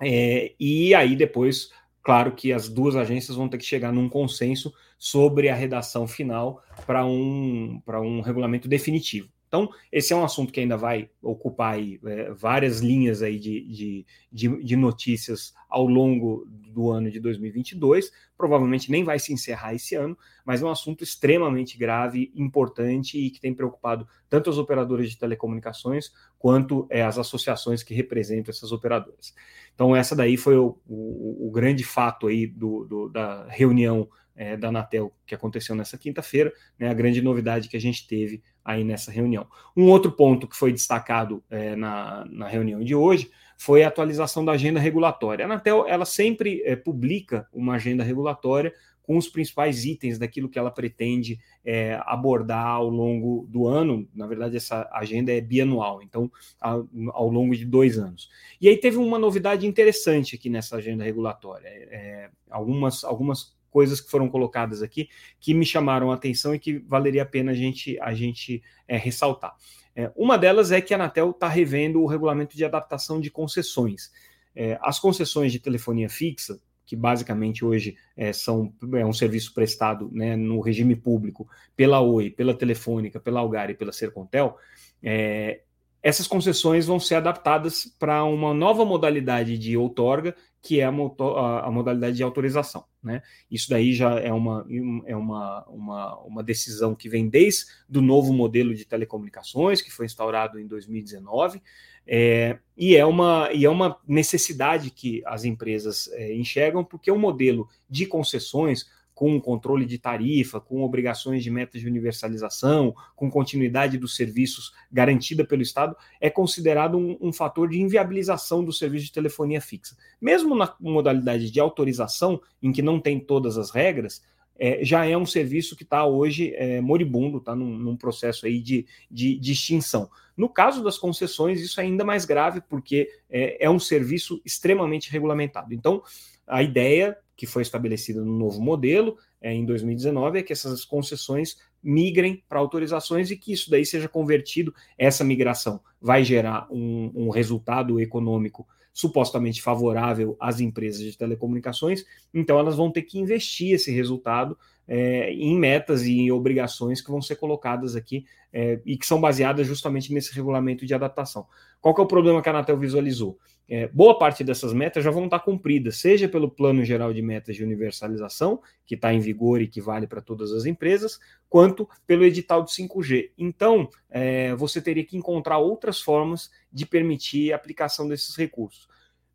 É, 0.00 0.54
e 0.58 0.94
aí 0.94 1.16
depois 1.16 1.70
Claro 2.04 2.32
que 2.32 2.52
as 2.52 2.68
duas 2.68 2.96
agências 2.96 3.34
vão 3.34 3.48
ter 3.48 3.56
que 3.56 3.64
chegar 3.64 3.90
num 3.90 4.10
consenso 4.10 4.74
sobre 4.98 5.48
a 5.48 5.54
redação 5.54 6.06
final 6.06 6.62
para 6.86 7.06
um, 7.06 7.80
um 7.86 8.20
regulamento 8.20 8.68
definitivo. 8.68 9.33
Então, 9.54 9.70
esse 9.92 10.12
é 10.12 10.16
um 10.16 10.24
assunto 10.24 10.52
que 10.52 10.58
ainda 10.58 10.76
vai 10.76 11.08
ocupar 11.22 11.74
aí, 11.74 12.00
é, 12.04 12.32
várias 12.32 12.80
linhas 12.80 13.22
aí 13.22 13.38
de, 13.38 13.60
de, 13.68 14.06
de, 14.32 14.64
de, 14.64 14.74
notícias 14.74 15.54
ao 15.68 15.86
longo 15.86 16.44
do 16.48 16.90
ano 16.90 17.08
de 17.08 17.20
2022. 17.20 18.10
Provavelmente 18.36 18.90
nem 18.90 19.04
vai 19.04 19.16
se 19.20 19.32
encerrar 19.32 19.72
esse 19.72 19.94
ano, 19.94 20.18
mas 20.44 20.60
é 20.60 20.66
um 20.66 20.70
assunto 20.70 21.04
extremamente 21.04 21.78
grave, 21.78 22.32
importante 22.34 23.16
e 23.16 23.30
que 23.30 23.40
tem 23.40 23.54
preocupado 23.54 24.08
tanto 24.28 24.50
as 24.50 24.58
operadoras 24.58 25.08
de 25.08 25.16
telecomunicações 25.16 26.10
quanto 26.36 26.88
é, 26.90 27.04
as 27.04 27.16
associações 27.16 27.84
que 27.84 27.94
representam 27.94 28.50
essas 28.50 28.72
operadoras. 28.72 29.32
Então, 29.72 29.94
essa 29.94 30.16
daí 30.16 30.36
foi 30.36 30.56
o, 30.56 30.76
o, 30.84 31.46
o 31.46 31.50
grande 31.52 31.84
fato 31.84 32.26
aí 32.26 32.44
do, 32.44 32.84
do 32.86 33.08
da 33.08 33.46
reunião 33.48 34.08
é, 34.34 34.56
da 34.56 34.68
Anatel 34.68 35.12
que 35.24 35.34
aconteceu 35.34 35.74
nessa 35.74 35.96
quinta-feira, 35.96 36.52
né, 36.76 36.88
a 36.88 36.94
grande 36.94 37.22
novidade 37.22 37.68
que 37.68 37.76
a 37.76 37.80
gente 37.80 38.06
teve 38.06 38.42
aí 38.64 38.82
nessa 38.82 39.10
reunião. 39.10 39.46
Um 39.76 39.88
outro 39.90 40.10
ponto 40.10 40.48
que 40.48 40.56
foi 40.56 40.72
destacado 40.72 41.42
é, 41.50 41.76
na, 41.76 42.24
na 42.30 42.48
reunião 42.48 42.82
de 42.82 42.94
hoje 42.94 43.30
foi 43.56 43.82
a 43.82 43.88
atualização 43.88 44.44
da 44.44 44.52
agenda 44.52 44.80
regulatória. 44.80 45.44
A 45.44 45.46
Anatel 45.46 45.86
ela 45.86 46.04
sempre 46.04 46.62
é, 46.64 46.74
publica 46.74 47.46
uma 47.52 47.74
agenda 47.74 48.02
regulatória 48.02 48.72
com 49.04 49.18
os 49.18 49.28
principais 49.28 49.84
itens 49.84 50.18
daquilo 50.18 50.48
que 50.48 50.58
ela 50.58 50.70
pretende 50.70 51.38
é, 51.62 52.00
abordar 52.06 52.66
ao 52.66 52.88
longo 52.88 53.46
do 53.50 53.66
ano. 53.66 54.08
Na 54.14 54.26
verdade, 54.26 54.56
essa 54.56 54.88
agenda 54.92 55.30
é 55.30 55.42
bianual, 55.42 56.02
então 56.02 56.32
ao, 56.58 56.88
ao, 57.10 57.28
longo 57.28 57.54
de 57.54 57.66
dois 57.66 57.98
anos. 57.98 58.30
E 58.58 58.66
aí 58.66 58.78
teve 58.78 58.96
uma 58.96 59.18
novidade 59.18 59.66
interessante 59.66 60.34
aqui 60.36 60.48
nessa 60.48 60.76
agenda 60.76 61.04
regulatória. 61.04 61.68
É, 61.68 62.30
algumas, 62.50 63.04
algumas 63.04 63.53
coisas 63.74 64.00
que 64.00 64.08
foram 64.08 64.28
colocadas 64.28 64.84
aqui 64.84 65.08
que 65.40 65.52
me 65.52 65.66
chamaram 65.66 66.12
a 66.12 66.14
atenção 66.14 66.54
e 66.54 66.60
que 66.60 66.78
valeria 66.78 67.24
a 67.24 67.26
pena 67.26 67.50
a 67.50 67.54
gente, 67.54 67.98
a 68.00 68.14
gente 68.14 68.62
é, 68.86 68.96
ressaltar. 68.96 69.52
É, 69.96 70.12
uma 70.14 70.38
delas 70.38 70.70
é 70.70 70.80
que 70.80 70.94
a 70.94 70.96
Anatel 70.96 71.30
está 71.30 71.48
revendo 71.48 72.00
o 72.00 72.06
regulamento 72.06 72.56
de 72.56 72.64
adaptação 72.64 73.20
de 73.20 73.32
concessões. 73.32 74.12
É, 74.54 74.78
as 74.80 75.00
concessões 75.00 75.50
de 75.50 75.58
telefonia 75.58 76.08
fixa, 76.08 76.60
que 76.86 76.94
basicamente 76.94 77.64
hoje 77.64 77.96
é, 78.16 78.32
são 78.32 78.72
é 78.92 79.04
um 79.04 79.12
serviço 79.12 79.52
prestado 79.52 80.08
né, 80.12 80.36
no 80.36 80.60
regime 80.60 80.94
público 80.94 81.48
pela 81.74 82.00
Oi, 82.00 82.30
pela 82.30 82.54
Telefônica, 82.54 83.18
pela 83.18 83.40
Algar 83.40 83.70
e 83.70 83.74
pela 83.74 83.90
Sercontel, 83.90 84.56
é, 85.02 85.62
essas 86.00 86.28
concessões 86.28 86.86
vão 86.86 87.00
ser 87.00 87.16
adaptadas 87.16 87.86
para 87.98 88.22
uma 88.22 88.54
nova 88.54 88.84
modalidade 88.84 89.58
de 89.58 89.76
outorga, 89.76 90.36
que 90.64 90.80
é 90.80 90.84
a, 90.84 90.88
a, 90.88 91.66
a, 91.66 91.70
modalidade 91.70 92.16
de 92.16 92.22
autorização. 92.22 92.86
Né? 93.02 93.22
Isso 93.50 93.68
daí 93.68 93.92
já 93.92 94.18
é, 94.18 94.32
uma, 94.32 94.66
é 95.04 95.14
uma, 95.14 95.62
uma, 95.68 96.18
uma 96.20 96.42
decisão 96.42 96.94
que 96.94 97.06
vem 97.06 97.28
desde 97.28 97.66
do 97.86 98.00
novo 98.00 98.32
modelo 98.32 98.74
de 98.74 98.86
telecomunicações, 98.86 99.82
que 99.82 99.92
foi 99.92 100.06
instaurado 100.06 100.58
em 100.58 100.66
2019, 100.66 101.60
é, 102.06 102.58
e, 102.74 102.96
é 102.96 103.04
uma, 103.04 103.50
e 103.52 103.66
é 103.66 103.70
uma 103.70 103.98
necessidade 104.08 104.90
que 104.90 105.22
as 105.26 105.44
empresas 105.44 106.08
é, 106.12 106.34
enxergam, 106.34 106.82
porque 106.82 107.10
o 107.10 107.18
modelo 107.18 107.68
de 107.88 108.06
concessões 108.06 108.86
com 109.14 109.40
controle 109.40 109.86
de 109.86 109.98
tarifa, 109.98 110.60
com 110.60 110.82
obrigações 110.82 111.42
de 111.42 111.50
metas 111.50 111.80
de 111.80 111.86
universalização, 111.86 112.94
com 113.14 113.30
continuidade 113.30 113.96
dos 113.96 114.16
serviços 114.16 114.72
garantida 114.90 115.44
pelo 115.44 115.62
Estado, 115.62 115.96
é 116.20 116.28
considerado 116.28 116.98
um, 116.98 117.16
um 117.20 117.32
fator 117.32 117.68
de 117.68 117.80
inviabilização 117.80 118.64
do 118.64 118.72
serviço 118.72 119.06
de 119.06 119.12
telefonia 119.12 119.60
fixa. 119.60 119.96
Mesmo 120.20 120.54
na 120.56 120.74
modalidade 120.80 121.50
de 121.50 121.60
autorização, 121.60 122.40
em 122.62 122.72
que 122.72 122.82
não 122.82 123.00
tem 123.00 123.20
todas 123.20 123.56
as 123.56 123.70
regras, 123.70 124.20
é, 124.56 124.84
já 124.84 125.04
é 125.04 125.16
um 125.16 125.26
serviço 125.26 125.76
que 125.76 125.82
está 125.82 126.06
hoje 126.06 126.54
é, 126.54 126.80
moribundo, 126.80 127.38
está 127.38 127.54
num, 127.54 127.76
num, 127.76 127.96
processo 127.96 128.46
aí 128.46 128.60
de, 128.60 128.86
de, 129.10 129.36
de, 129.38 129.52
extinção. 129.52 130.08
No 130.36 130.48
caso 130.48 130.82
das 130.82 130.96
concessões, 130.96 131.60
isso 131.60 131.80
é 131.80 131.84
ainda 131.84 132.04
mais 132.04 132.24
grave, 132.24 132.60
porque 132.60 133.08
é, 133.28 133.64
é 133.64 133.70
um 133.70 133.80
serviço 133.80 134.40
extremamente 134.44 135.10
regulamentado. 135.10 135.74
Então, 135.74 136.02
a 136.46 136.62
ideia 136.62 137.16
que 137.36 137.46
foi 137.46 137.62
estabelecida 137.62 138.22
no 138.22 138.38
novo 138.38 138.60
modelo 138.60 139.16
é, 139.40 139.52
em 139.52 139.64
2019 139.64 140.38
é 140.38 140.42
que 140.42 140.52
essas 140.52 140.84
concessões 140.84 141.58
migrem 141.82 142.42
para 142.48 142.58
autorizações 142.58 143.30
e 143.30 143.36
que 143.36 143.52
isso 143.52 143.70
daí 143.70 143.84
seja 143.84 144.08
convertido, 144.08 144.74
essa 144.96 145.22
migração 145.22 145.80
vai 146.00 146.24
gerar 146.24 146.66
um, 146.70 147.12
um 147.14 147.28
resultado 147.28 148.00
econômico 148.00 148.66
supostamente 148.92 149.60
favorável 149.60 150.36
às 150.40 150.60
empresas 150.60 151.02
de 151.02 151.18
telecomunicações, 151.18 152.04
então 152.32 152.58
elas 152.58 152.76
vão 152.76 152.90
ter 152.90 153.02
que 153.02 153.18
investir 153.18 153.74
esse 153.74 153.90
resultado 153.90 154.56
é, 154.86 155.32
em 155.32 155.58
metas 155.58 156.06
e 156.06 156.30
obrigações 156.30 157.00
que 157.00 157.10
vão 157.10 157.22
ser 157.22 157.36
colocadas 157.36 157.96
aqui 157.96 158.26
é, 158.52 158.80
e 158.84 158.96
que 158.96 159.06
são 159.06 159.20
baseadas 159.20 159.66
justamente 159.66 160.12
nesse 160.12 160.34
regulamento 160.34 160.86
de 160.86 160.94
adaptação. 160.94 161.46
Qual 161.80 161.94
que 161.94 162.00
é 162.00 162.04
o 162.04 162.08
problema 162.08 162.40
que 162.40 162.48
a 162.48 162.52
Anatel 162.52 162.78
visualizou? 162.78 163.38
É, 163.66 163.88
boa 163.88 164.18
parte 164.18 164.44
dessas 164.44 164.74
metas 164.74 165.02
já 165.02 165.10
vão 165.10 165.24
estar 165.24 165.40
cumpridas, 165.40 165.96
seja 165.96 166.28
pelo 166.28 166.50
Plano 166.50 166.84
Geral 166.84 167.14
de 167.14 167.22
Metas 167.22 167.56
de 167.56 167.64
Universalização, 167.64 168.60
que 168.84 168.94
está 168.94 169.12
em 169.12 169.20
vigor 169.20 169.62
e 169.62 169.66
que 169.66 169.80
vale 169.80 170.06
para 170.06 170.20
todas 170.20 170.52
as 170.52 170.66
empresas, 170.66 171.18
quanto 171.48 171.88
pelo 172.06 172.24
edital 172.24 172.62
de 172.62 172.70
5G. 172.72 173.30
Então, 173.38 173.88
é, 174.10 174.54
você 174.54 174.82
teria 174.82 175.04
que 175.04 175.16
encontrar 175.16 175.58
outras 175.58 176.00
formas 176.00 176.50
de 176.70 176.84
permitir 176.84 177.52
a 177.52 177.56
aplicação 177.56 178.06
desses 178.06 178.36
recursos. 178.36 178.86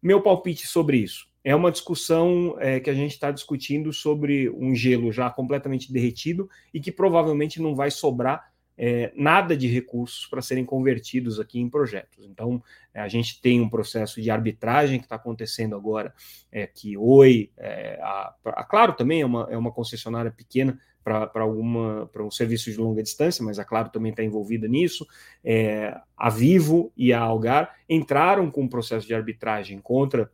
Meu 0.02 0.22
palpite 0.22 0.68
sobre 0.68 0.98
isso 0.98 1.28
é 1.50 1.56
uma 1.56 1.72
discussão 1.72 2.56
é, 2.60 2.80
que 2.80 2.92
a 2.92 2.94
gente 2.94 3.14
está 3.14 3.32
discutindo 3.32 3.92
sobre 3.92 4.52
um 4.52 4.76
gelo 4.76 5.12
já 5.12 5.32
completamente 5.32 5.92
derretido 5.92 6.48
e 6.72 6.80
que 6.80 6.92
provavelmente 6.92 7.60
não 7.60 7.74
vai 7.74 7.90
sobrar 7.90 8.52
é, 8.78 9.12
nada 9.16 9.58
de 9.58 9.68
recursos 9.68 10.28
para 10.28 10.44
serem 10.44 10.64
convertidos 10.64 11.40
aqui 11.40 11.60
em 11.60 11.68
projetos. 11.68 12.24
Então, 12.24 12.62
a 12.94 13.08
gente 13.08 13.42
tem 13.42 13.60
um 13.60 13.68
processo 13.68 14.22
de 14.22 14.30
arbitragem 14.30 15.00
que 15.00 15.08
está 15.08 15.16
acontecendo 15.16 15.76
agora, 15.76 16.14
é, 16.52 16.68
que 16.68 16.96
Oi, 16.96 17.50
é, 17.58 18.00
a, 18.00 18.32
a, 18.46 18.64
Claro 18.64 18.94
também 18.94 19.22
é 19.22 19.26
uma, 19.26 19.48
é 19.50 19.58
uma 19.58 19.72
concessionária 19.72 20.30
pequena 20.30 20.80
para 21.04 21.26
para 21.26 21.48
um 21.48 22.30
serviço 22.30 22.70
de 22.70 22.78
longa 22.78 23.02
distância, 23.02 23.44
mas 23.44 23.58
a 23.58 23.66
Claro 23.66 23.90
também 23.90 24.12
está 24.12 24.24
envolvida 24.24 24.68
nisso. 24.68 25.08
É, 25.44 26.00
a 26.16 26.30
Vivo 26.30 26.94
e 26.96 27.12
a 27.12 27.20
Algar 27.20 27.76
entraram 27.90 28.52
com 28.52 28.62
um 28.62 28.68
processo 28.68 29.08
de 29.08 29.16
arbitragem 29.16 29.80
contra 29.80 30.30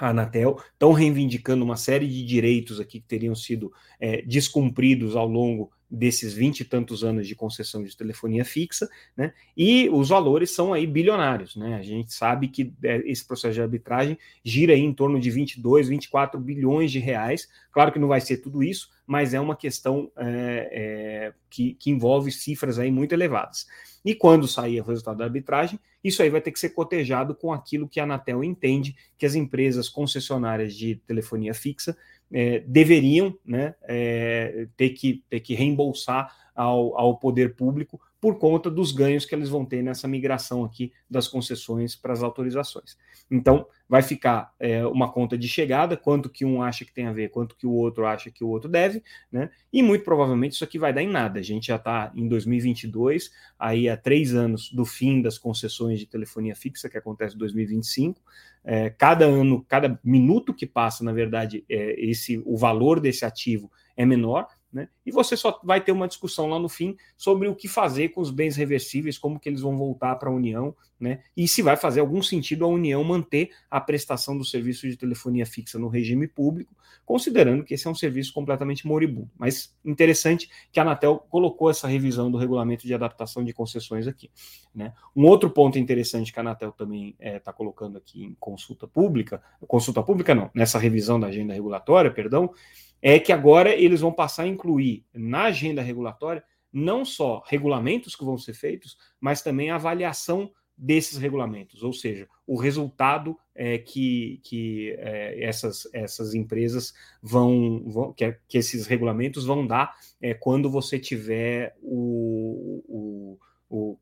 a 0.00 0.10
Anatel, 0.10 0.58
estão 0.72 0.92
reivindicando 0.92 1.64
uma 1.64 1.76
série 1.76 2.08
de 2.08 2.24
direitos 2.24 2.80
aqui 2.80 3.00
que 3.00 3.06
teriam 3.06 3.34
sido 3.34 3.72
é, 3.98 4.22
descumpridos 4.22 5.14
ao 5.14 5.26
longo 5.26 5.70
desses 5.90 6.32
vinte 6.32 6.60
e 6.60 6.64
tantos 6.64 7.02
anos 7.02 7.26
de 7.26 7.34
concessão 7.34 7.82
de 7.82 7.96
telefonia 7.96 8.44
fixa, 8.44 8.88
né? 9.16 9.32
E 9.56 9.88
os 9.90 10.10
valores 10.10 10.54
são 10.54 10.72
aí 10.72 10.86
bilionários, 10.86 11.56
né? 11.56 11.74
A 11.74 11.82
gente 11.82 12.12
sabe 12.14 12.48
que 12.48 12.72
é, 12.82 12.98
esse 13.10 13.26
processo 13.26 13.54
de 13.54 13.62
arbitragem 13.62 14.16
gira 14.44 14.74
em 14.74 14.92
torno 14.92 15.18
de 15.18 15.30
22, 15.30 15.88
24 15.88 16.38
bilhões 16.38 16.92
de 16.92 16.98
reais. 16.98 17.48
Claro 17.72 17.90
que 17.90 17.98
não 17.98 18.08
vai 18.08 18.20
ser 18.20 18.36
tudo 18.36 18.62
isso, 18.62 18.88
mas 19.06 19.34
é 19.34 19.40
uma 19.40 19.56
questão 19.56 20.10
é, 20.16 20.68
é, 20.72 21.32
que, 21.48 21.74
que 21.74 21.90
envolve 21.90 22.30
cifras 22.30 22.78
aí 22.78 22.90
muito 22.90 23.12
elevadas. 23.12 23.66
E 24.04 24.14
quando 24.14 24.46
sair 24.46 24.80
o 24.80 24.84
resultado 24.84 25.18
da 25.18 25.24
arbitragem, 25.24 25.78
isso 26.02 26.22
aí 26.22 26.30
vai 26.30 26.40
ter 26.40 26.52
que 26.52 26.58
ser 26.58 26.70
cotejado 26.70 27.34
com 27.34 27.52
aquilo 27.52 27.88
que 27.88 28.00
a 28.00 28.04
Anatel 28.04 28.42
entende 28.42 28.96
que 29.18 29.26
as 29.26 29.34
empresas 29.34 29.88
concessionárias 29.88 30.74
de 30.74 30.96
telefonia 31.06 31.52
fixa 31.52 31.96
é, 32.32 32.60
deveriam 32.60 33.36
né, 33.44 33.74
é, 33.82 34.66
ter, 34.76 34.90
que, 34.90 35.24
ter 35.28 35.40
que 35.40 35.54
reembolsar 35.54 36.34
ao, 36.54 36.98
ao 36.98 37.18
poder 37.18 37.54
público 37.54 38.00
por 38.20 38.38
conta 38.38 38.70
dos 38.70 38.92
ganhos 38.92 39.24
que 39.24 39.34
eles 39.34 39.48
vão 39.48 39.64
ter 39.64 39.82
nessa 39.82 40.06
migração 40.06 40.62
aqui 40.62 40.92
das 41.08 41.26
concessões 41.26 41.96
para 41.96 42.12
as 42.12 42.22
autorizações. 42.22 42.98
Então, 43.30 43.66
vai 43.88 44.02
ficar 44.02 44.52
é, 44.58 44.84
uma 44.86 45.10
conta 45.10 45.38
de 45.38 45.48
chegada, 45.48 45.96
quanto 45.96 46.28
que 46.28 46.44
um 46.44 46.62
acha 46.62 46.84
que 46.84 46.92
tem 46.92 47.06
a 47.06 47.12
ver, 47.12 47.30
quanto 47.30 47.56
que 47.56 47.66
o 47.66 47.72
outro 47.72 48.04
acha 48.04 48.30
que 48.30 48.44
o 48.44 48.48
outro 48.48 48.68
deve, 48.68 49.02
né? 49.32 49.50
E 49.72 49.82
muito 49.82 50.04
provavelmente 50.04 50.52
isso 50.52 50.64
aqui 50.64 50.78
vai 50.78 50.92
dar 50.92 51.02
em 51.02 51.08
nada. 51.08 51.40
A 51.40 51.42
gente 51.42 51.68
já 51.68 51.76
está 51.76 52.12
em 52.14 52.28
2022, 52.28 53.30
aí 53.58 53.88
há 53.88 53.96
três 53.96 54.34
anos 54.34 54.70
do 54.70 54.84
fim 54.84 55.22
das 55.22 55.38
concessões 55.38 55.98
de 55.98 56.06
telefonia 56.06 56.54
fixa, 56.54 56.90
que 56.90 56.98
acontece 56.98 57.34
em 57.34 57.38
2025. 57.38 58.20
É, 58.64 58.90
cada 58.90 59.24
ano, 59.24 59.64
cada 59.66 59.98
minuto 60.04 60.54
que 60.54 60.66
passa, 60.66 61.02
na 61.02 61.12
verdade, 61.12 61.64
é, 61.68 61.94
esse 61.98 62.42
o 62.44 62.56
valor 62.56 63.00
desse 63.00 63.24
ativo 63.24 63.70
é 63.96 64.04
menor, 64.04 64.46
né? 64.72 64.88
E 65.04 65.10
você 65.10 65.36
só 65.36 65.60
vai 65.64 65.80
ter 65.80 65.90
uma 65.90 66.06
discussão 66.06 66.48
lá 66.48 66.58
no 66.58 66.68
fim 66.68 66.96
sobre 67.16 67.48
o 67.48 67.54
que 67.54 67.66
fazer 67.66 68.10
com 68.10 68.20
os 68.20 68.30
bens 68.30 68.56
reversíveis, 68.56 69.18
como 69.18 69.38
que 69.38 69.48
eles 69.48 69.60
vão 69.60 69.76
voltar 69.76 70.14
para 70.16 70.28
a 70.28 70.32
União, 70.32 70.74
né? 70.98 71.22
e 71.36 71.48
se 71.48 71.62
vai 71.62 71.76
fazer 71.76 72.00
algum 72.00 72.22
sentido 72.22 72.64
a 72.64 72.68
União 72.68 73.02
manter 73.02 73.50
a 73.70 73.80
prestação 73.80 74.36
do 74.36 74.44
serviço 74.44 74.88
de 74.88 74.96
telefonia 74.96 75.46
fixa 75.46 75.78
no 75.78 75.88
regime 75.88 76.28
público, 76.28 76.74
considerando 77.06 77.64
que 77.64 77.74
esse 77.74 77.86
é 77.88 77.90
um 77.90 77.94
serviço 77.94 78.32
completamente 78.32 78.86
moribundo. 78.86 79.30
Mas 79.36 79.74
interessante 79.84 80.48
que 80.70 80.78
a 80.78 80.82
Anatel 80.82 81.26
colocou 81.30 81.70
essa 81.70 81.88
revisão 81.88 82.30
do 82.30 82.38
regulamento 82.38 82.86
de 82.86 82.94
adaptação 82.94 83.42
de 83.42 83.52
concessões 83.52 84.06
aqui. 84.06 84.30
Né? 84.74 84.92
Um 85.16 85.24
outro 85.24 85.50
ponto 85.50 85.78
interessante 85.78 86.32
que 86.32 86.38
a 86.38 86.42
Anatel 86.42 86.70
também 86.70 87.16
está 87.18 87.28
é, 87.28 87.38
tá 87.38 87.52
colocando 87.52 87.98
aqui 87.98 88.22
em 88.22 88.36
consulta 88.38 88.86
pública, 88.86 89.42
consulta 89.66 90.02
pública 90.02 90.34
não, 90.34 90.50
nessa 90.54 90.78
revisão 90.78 91.18
da 91.18 91.28
agenda 91.28 91.54
regulatória, 91.54 92.10
perdão, 92.10 92.52
é 93.02 93.18
que 93.18 93.32
agora 93.32 93.74
eles 93.74 94.00
vão 94.00 94.12
passar 94.12 94.44
a 94.44 94.48
incluir 94.48 95.04
na 95.12 95.44
agenda 95.44 95.82
regulatória 95.82 96.44
não 96.72 97.04
só 97.04 97.42
regulamentos 97.46 98.14
que 98.14 98.24
vão 98.24 98.38
ser 98.38 98.54
feitos, 98.54 98.96
mas 99.20 99.42
também 99.42 99.70
a 99.70 99.74
avaliação 99.74 100.52
desses 100.76 101.18
regulamentos, 101.18 101.82
ou 101.82 101.92
seja, 101.92 102.26
o 102.46 102.56
resultado 102.56 103.36
é, 103.54 103.76
que, 103.76 104.40
que 104.42 104.96
é, 104.98 105.44
essas, 105.44 105.86
essas 105.92 106.32
empresas 106.32 106.94
vão, 107.22 107.84
vão 107.86 108.12
que, 108.14 108.34
que, 108.48 108.56
esses 108.56 108.86
regulamentos 108.86 109.44
vão 109.44 109.66
dar 109.66 109.94
é, 110.22 110.32
quando 110.32 110.70
você 110.70 110.98
tiver 110.98 111.76
o, 111.82 112.82
o, 112.88 113.38
o 113.68 113.98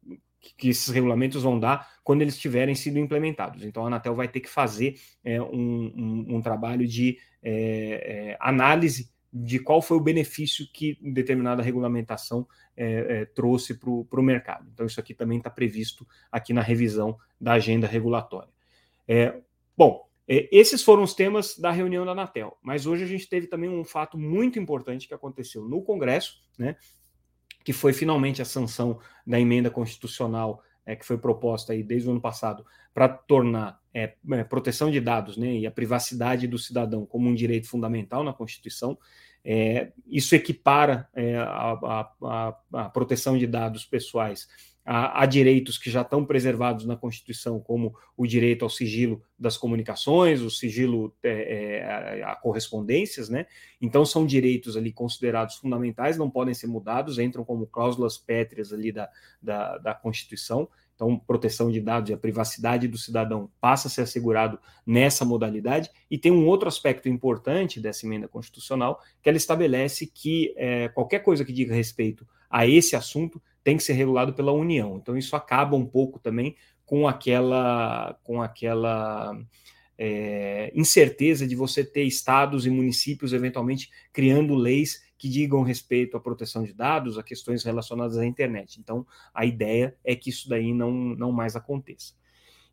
que 0.57 0.69
esses 0.69 0.88
regulamentos 0.88 1.43
vão 1.43 1.59
dar 1.59 1.88
quando 2.02 2.23
eles 2.23 2.38
tiverem 2.38 2.75
sido 2.75 2.99
implementados. 2.99 3.64
Então, 3.64 3.85
a 3.85 3.87
Anatel 3.87 4.14
vai 4.14 4.28
ter 4.28 4.40
que 4.40 4.49
fazer 4.49 4.99
é, 5.25 5.40
um, 5.40 5.47
um, 5.50 6.37
um, 6.37 6.40
trabalho 6.40 6.87
de 6.87 7.19
é, 7.43 8.31
é, 8.33 8.37
análise 8.40 9.11
de 9.33 9.59
qual 9.59 9.83
foi 9.83 9.97
o 9.97 10.02
benefício 10.02 10.67
que 10.73 10.99
determinada 11.02 11.62
regulamentação 11.62 12.49
é, 12.76 13.21
é, 13.21 13.25
trouxe 13.26 13.78
para 13.78 13.90
o 13.90 14.23
mercado. 14.23 14.69
Então, 14.73 14.87
isso 14.87 14.99
aqui 14.99 15.12
também 15.12 15.38
está 15.38 15.50
previsto 15.50 16.07
aqui 16.33 16.52
na 16.52 16.62
revisão 16.62 17.19
da 17.40 17.52
agenda 17.52 17.87
regulatória. 17.87 18.52
É, 19.07 19.40
bom, 19.76 20.09
esses 20.28 20.83
foram 20.83 21.02
os 21.02 21.14
temas 21.14 21.59
da 21.59 21.71
reunião 21.71 22.05
da 22.05 22.12
Anatel, 22.12 22.59
mas 22.62 22.85
hoje 22.85 23.02
a 23.02 23.07
gente 23.07 23.26
teve 23.26 23.47
também 23.47 23.71
um 23.71 23.83
fato 23.83 24.19
muito 24.19 24.59
importante 24.59 25.09
que 25.09 25.14
aconteceu 25.14 25.64
no 25.64 25.83
Congresso, 25.83 26.43
né, 26.59 26.76
que 27.65 27.73
foi 27.73 27.93
finalmente 27.93 28.41
a 28.41 28.45
sanção 28.45 28.99
da 29.27 29.38
emenda 29.38 29.71
constitucional 29.71 30.62
é, 30.88 30.97
que 30.97 31.05
foi 31.05 31.19
proposta 31.19 31.75
aí 31.75 31.83
desde 31.83 32.09
o 32.09 32.12
ano 32.12 32.21
passado 32.21 32.65
para 32.95 33.09
tornar 33.09 33.79
é, 33.93 34.15
é, 34.31 34.45
proteção 34.45 34.91
de 34.91 35.00
dados 35.00 35.37
né, 35.37 35.53
e 35.53 35.67
a 35.67 35.71
privacidade 35.71 36.47
do 36.47 36.59
cidadão 36.59 37.05
como 37.05 37.29
um 37.29 37.35
direito 37.35 37.69
fundamental 37.69 38.25
na 38.25 38.33
Constituição. 38.33 38.99
É, 39.45 39.93
isso 40.07 40.35
equipara 40.35 41.09
é, 41.15 41.37
a, 41.37 41.79
a, 42.23 42.59
a, 42.73 42.88
proteção 42.88 43.37
de 43.37 43.47
dados 43.47 43.85
pessoais 43.85 44.49
a, 44.90 45.26
direitos 45.26 45.76
que 45.76 45.90
já 45.90 46.00
estão 46.00 46.25
preservados 46.25 46.87
na 46.87 46.97
Constituição, 46.97 47.61
como 47.61 47.95
o 48.16 48.26
direito 48.26 48.64
ao 48.64 48.71
sigilo 48.71 49.23
das 49.38 49.54
comunicações, 49.54 50.40
o 50.40 50.50
sigilo 50.50 51.14
é, 51.23 51.76
é, 51.76 52.23
a, 52.23 52.33
a, 52.33 52.37
correspondências, 52.37 53.28
né? 53.28 53.47
Então 53.83 54.07
são 54.07 54.25
direitos 54.25 54.78
ali 54.78 54.90
considerados 54.90 55.57
fundamentais, 55.57 56.16
não 56.16 56.30
podem 56.30 56.54
ser 56.54 56.68
mudados, 56.68 57.18
entram 57.18 57.45
como 57.45 57.66
cláusulas 57.66 58.16
pétreas 58.16 58.73
ali 58.73 58.90
da, 58.90 59.11
da, 59.42 59.76
da 59.76 59.95
Constituição. 59.95 60.66
Então, 60.95 61.18
proteção 61.18 61.71
de 61.71 61.80
dados 61.80 62.09
e 62.09 62.14
a 62.14 62.16
privacidade 62.16 62.88
do 62.88 62.97
cidadão 62.97 63.49
passa 63.61 63.88
a 63.88 63.90
ser 63.90 64.00
assegurado 64.00 64.59
nessa 64.87 65.23
modalidade. 65.23 65.90
E 66.11 66.16
tem 66.16 66.33
um 66.33 66.47
outro 66.47 66.66
aspecto 66.66 67.11
importante 67.11 67.78
dessa 67.78 68.07
emenda 68.07 68.26
constitucional, 68.26 69.00
que 69.23 69.28
ela 69.28 69.37
estabelece 69.38 70.07
que 70.07 70.54
é, 70.57 70.88
qualquer 70.88 71.21
coisa 71.21 71.45
que 71.45 71.52
diga 71.52 71.75
respeito 71.75 72.26
a 72.50 72.66
esse 72.66 72.97
assunto 72.97 73.40
tem 73.69 73.77
que 73.77 73.83
ser 73.83 73.93
regulado 73.93 74.33
pela 74.33 74.51
União. 74.51 74.97
Então 74.97 75.15
isso 75.15 75.37
acaba 75.37 75.77
um 75.77 75.85
pouco 75.85 76.19
também 76.19 76.57
com 76.87 77.07
aquela 77.07 78.19
com 78.25 78.41
aquela 78.41 79.39
é, 79.99 80.73
incerteza 80.75 81.47
de 81.47 81.55
você 81.55 81.85
ter 81.85 82.05
estados 82.05 82.65
e 82.65 82.71
municípios 82.71 83.35
eventualmente 83.35 83.91
criando 84.11 84.55
leis 84.55 85.03
que 85.19 85.29
digam 85.29 85.61
respeito 85.61 86.17
à 86.17 86.21
proteção 86.21 86.65
de 86.65 86.73
dados, 86.73 87.19
a 87.19 87.23
questões 87.23 87.63
relacionadas 87.63 88.17
à 88.17 88.25
internet. 88.25 88.81
Então, 88.81 89.07
a 89.35 89.45
ideia 89.45 89.95
é 90.03 90.17
que 90.17 90.31
isso 90.31 90.49
daí 90.49 90.73
não, 90.73 90.91
não 90.91 91.31
mais 91.31 91.55
aconteça. 91.55 92.15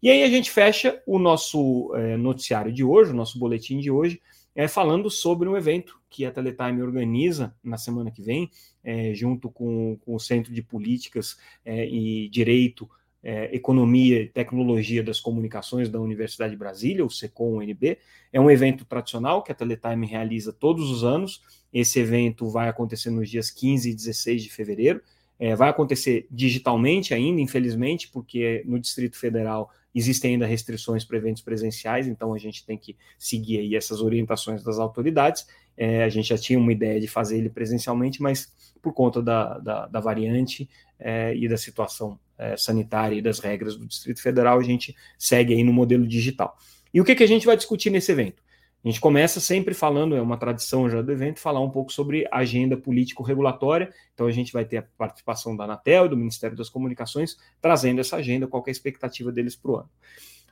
E 0.01 0.09
aí 0.09 0.23
a 0.23 0.29
gente 0.29 0.49
fecha 0.49 1.03
o 1.05 1.19
nosso 1.19 1.93
é, 1.93 2.15
noticiário 2.15 2.71
de 2.71 2.85
hoje, 2.85 3.11
o 3.11 3.15
nosso 3.15 3.37
boletim 3.37 3.79
de 3.79 3.91
hoje, 3.91 4.21
é, 4.55 4.67
falando 4.67 5.11
sobre 5.11 5.49
um 5.49 5.57
evento 5.57 5.99
que 6.09 6.25
a 6.25 6.31
Teletime 6.31 6.81
organiza 6.81 7.53
na 7.61 7.77
semana 7.77 8.09
que 8.09 8.21
vem, 8.21 8.49
é, 8.81 9.13
junto 9.13 9.49
com, 9.49 9.97
com, 9.97 10.15
o 10.15 10.19
Centro 10.19 10.53
de 10.53 10.61
Políticas 10.61 11.37
é, 11.65 11.85
e 11.85 12.29
Direito, 12.29 12.89
é, 13.21 13.53
Economia 13.53 14.21
e 14.21 14.27
Tecnologia 14.27 15.03
das 15.03 15.19
Comunicações 15.19 15.89
da 15.89 15.99
Universidade 15.99 16.51
de 16.51 16.57
Brasília, 16.57 17.03
o 17.03 17.09
SECOM-UNB. 17.09 17.97
É 18.31 18.39
um 18.39 18.49
evento 18.49 18.85
tradicional 18.85 19.43
que 19.43 19.51
a 19.51 19.55
Teletime 19.55 20.07
realiza 20.07 20.53
todos 20.53 20.89
os 20.89 21.03
anos. 21.03 21.41
Esse 21.73 21.99
evento 21.99 22.47
vai 22.49 22.69
acontecer 22.69 23.09
nos 23.09 23.29
dias 23.29 23.49
15 23.49 23.89
e 23.89 23.95
16 23.95 24.43
de 24.43 24.49
fevereiro. 24.49 25.01
É, 25.37 25.53
vai 25.53 25.69
acontecer 25.69 26.27
digitalmente 26.31 27.13
ainda, 27.13 27.41
infelizmente, 27.41 28.07
porque 28.09 28.63
no 28.65 28.79
Distrito 28.79 29.17
Federal 29.17 29.69
existem 29.95 30.33
ainda 30.33 30.45
restrições 30.45 31.05
para 31.05 31.17
eventos 31.17 31.41
presenciais, 31.41 32.07
então 32.07 32.33
a 32.33 32.37
gente 32.37 32.65
tem 32.65 32.77
que 32.77 32.97
seguir 33.17 33.59
aí 33.59 33.75
essas 33.75 34.01
orientações 34.01 34.63
das 34.63 34.77
autoridades. 34.77 35.47
É, 35.77 36.03
a 36.03 36.09
gente 36.09 36.29
já 36.29 36.37
tinha 36.37 36.59
uma 36.59 36.71
ideia 36.71 36.99
de 36.99 37.07
fazer 37.07 37.37
ele 37.37 37.49
presencialmente, 37.49 38.21
mas 38.21 38.53
por 38.81 38.93
conta 38.93 39.21
da, 39.21 39.57
da, 39.57 39.87
da 39.87 39.99
variante 39.99 40.69
é, 40.99 41.35
e 41.35 41.47
da 41.47 41.57
situação 41.57 42.19
é, 42.37 42.55
sanitária 42.57 43.15
e 43.15 43.21
das 43.21 43.39
regras 43.39 43.75
do 43.75 43.87
Distrito 43.87 44.21
Federal, 44.21 44.59
a 44.59 44.63
gente 44.63 44.95
segue 45.17 45.53
aí 45.53 45.63
no 45.63 45.73
modelo 45.73 46.05
digital. 46.05 46.57
E 46.93 47.01
o 47.01 47.03
que, 47.03 47.15
que 47.15 47.23
a 47.23 47.27
gente 47.27 47.45
vai 47.45 47.57
discutir 47.57 47.89
nesse 47.89 48.11
evento? 48.11 48.44
A 48.85 48.87
gente 48.87 49.01
começa 49.01 49.39
sempre 49.39 49.73
falando, 49.73 50.15
é 50.15 50.21
uma 50.21 50.37
tradição 50.37 50.87
já 50.87 51.01
do 51.01 51.11
evento, 51.11 51.39
falar 51.39 51.59
um 51.59 51.71
pouco 51.71 51.91
sobre 51.91 52.27
agenda 52.31 52.77
político-regulatória. 52.77 53.91
Então, 54.13 54.27
a 54.27 54.31
gente 54.31 54.53
vai 54.53 54.63
ter 54.63 54.77
a 54.77 54.83
participação 54.95 55.57
da 55.57 55.63
Anatel 55.63 56.05
e 56.05 56.09
do 56.09 56.15
Ministério 56.15 56.55
das 56.55 56.69
Comunicações 56.69 57.35
trazendo 57.59 57.99
essa 57.99 58.17
agenda, 58.17 58.45
qual 58.45 58.63
é 58.67 58.69
a 58.69 58.71
expectativa 58.71 59.31
deles 59.31 59.55
para 59.55 59.71
o 59.71 59.77
ano. 59.77 59.89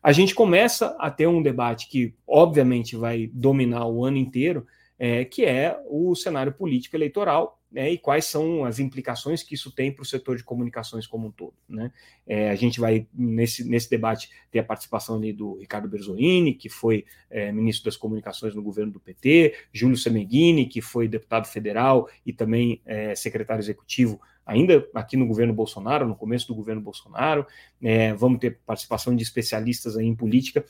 A 0.01 0.11
gente 0.11 0.33
começa 0.33 0.95
a 0.99 1.11
ter 1.11 1.27
um 1.27 1.43
debate 1.43 1.87
que, 1.87 2.15
obviamente, 2.27 2.95
vai 2.95 3.29
dominar 3.31 3.85
o 3.85 4.03
ano 4.03 4.17
inteiro, 4.17 4.65
é, 4.97 5.25
que 5.25 5.45
é 5.45 5.77
o 5.87 6.15
cenário 6.15 6.53
político 6.53 6.95
eleitoral 6.95 7.59
né, 7.73 7.91
e 7.91 7.97
quais 7.97 8.25
são 8.25 8.63
as 8.63 8.77
implicações 8.77 9.41
que 9.41 9.55
isso 9.55 9.71
tem 9.71 9.91
para 9.91 10.03
o 10.03 10.05
setor 10.05 10.37
de 10.37 10.43
comunicações 10.43 11.07
como 11.07 11.27
um 11.27 11.31
todo. 11.31 11.55
Né? 11.67 11.91
É, 12.27 12.51
a 12.51 12.55
gente 12.55 12.79
vai, 12.79 13.07
nesse, 13.11 13.67
nesse 13.67 13.89
debate, 13.89 14.29
ter 14.51 14.59
a 14.59 14.63
participação 14.63 15.15
ali 15.15 15.33
do 15.33 15.57
Ricardo 15.57 15.87
Berzolini, 15.87 16.53
que 16.53 16.69
foi 16.69 17.03
é, 17.31 17.51
ministro 17.51 17.85
das 17.85 17.97
comunicações 17.97 18.53
no 18.53 18.61
governo 18.61 18.91
do 18.91 18.99
PT, 18.99 19.55
Júlio 19.73 19.97
Semeghini, 19.97 20.67
que 20.67 20.81
foi 20.81 21.07
deputado 21.07 21.47
federal 21.47 22.07
e 22.23 22.31
também 22.31 22.79
é, 22.85 23.15
secretário 23.15 23.61
executivo 23.61 24.21
ainda 24.45 24.87
aqui 24.93 25.17
no 25.17 25.25
governo 25.25 25.53
Bolsonaro, 25.53 26.07
no 26.07 26.15
começo 26.15 26.47
do 26.47 26.55
governo 26.55 26.81
Bolsonaro. 26.81 27.47
É, 27.81 28.13
vamos 28.13 28.39
ter 28.39 28.59
participação 28.65 29.15
de 29.15 29.23
especialistas 29.23 29.97
em 29.97 30.13
política 30.15 30.63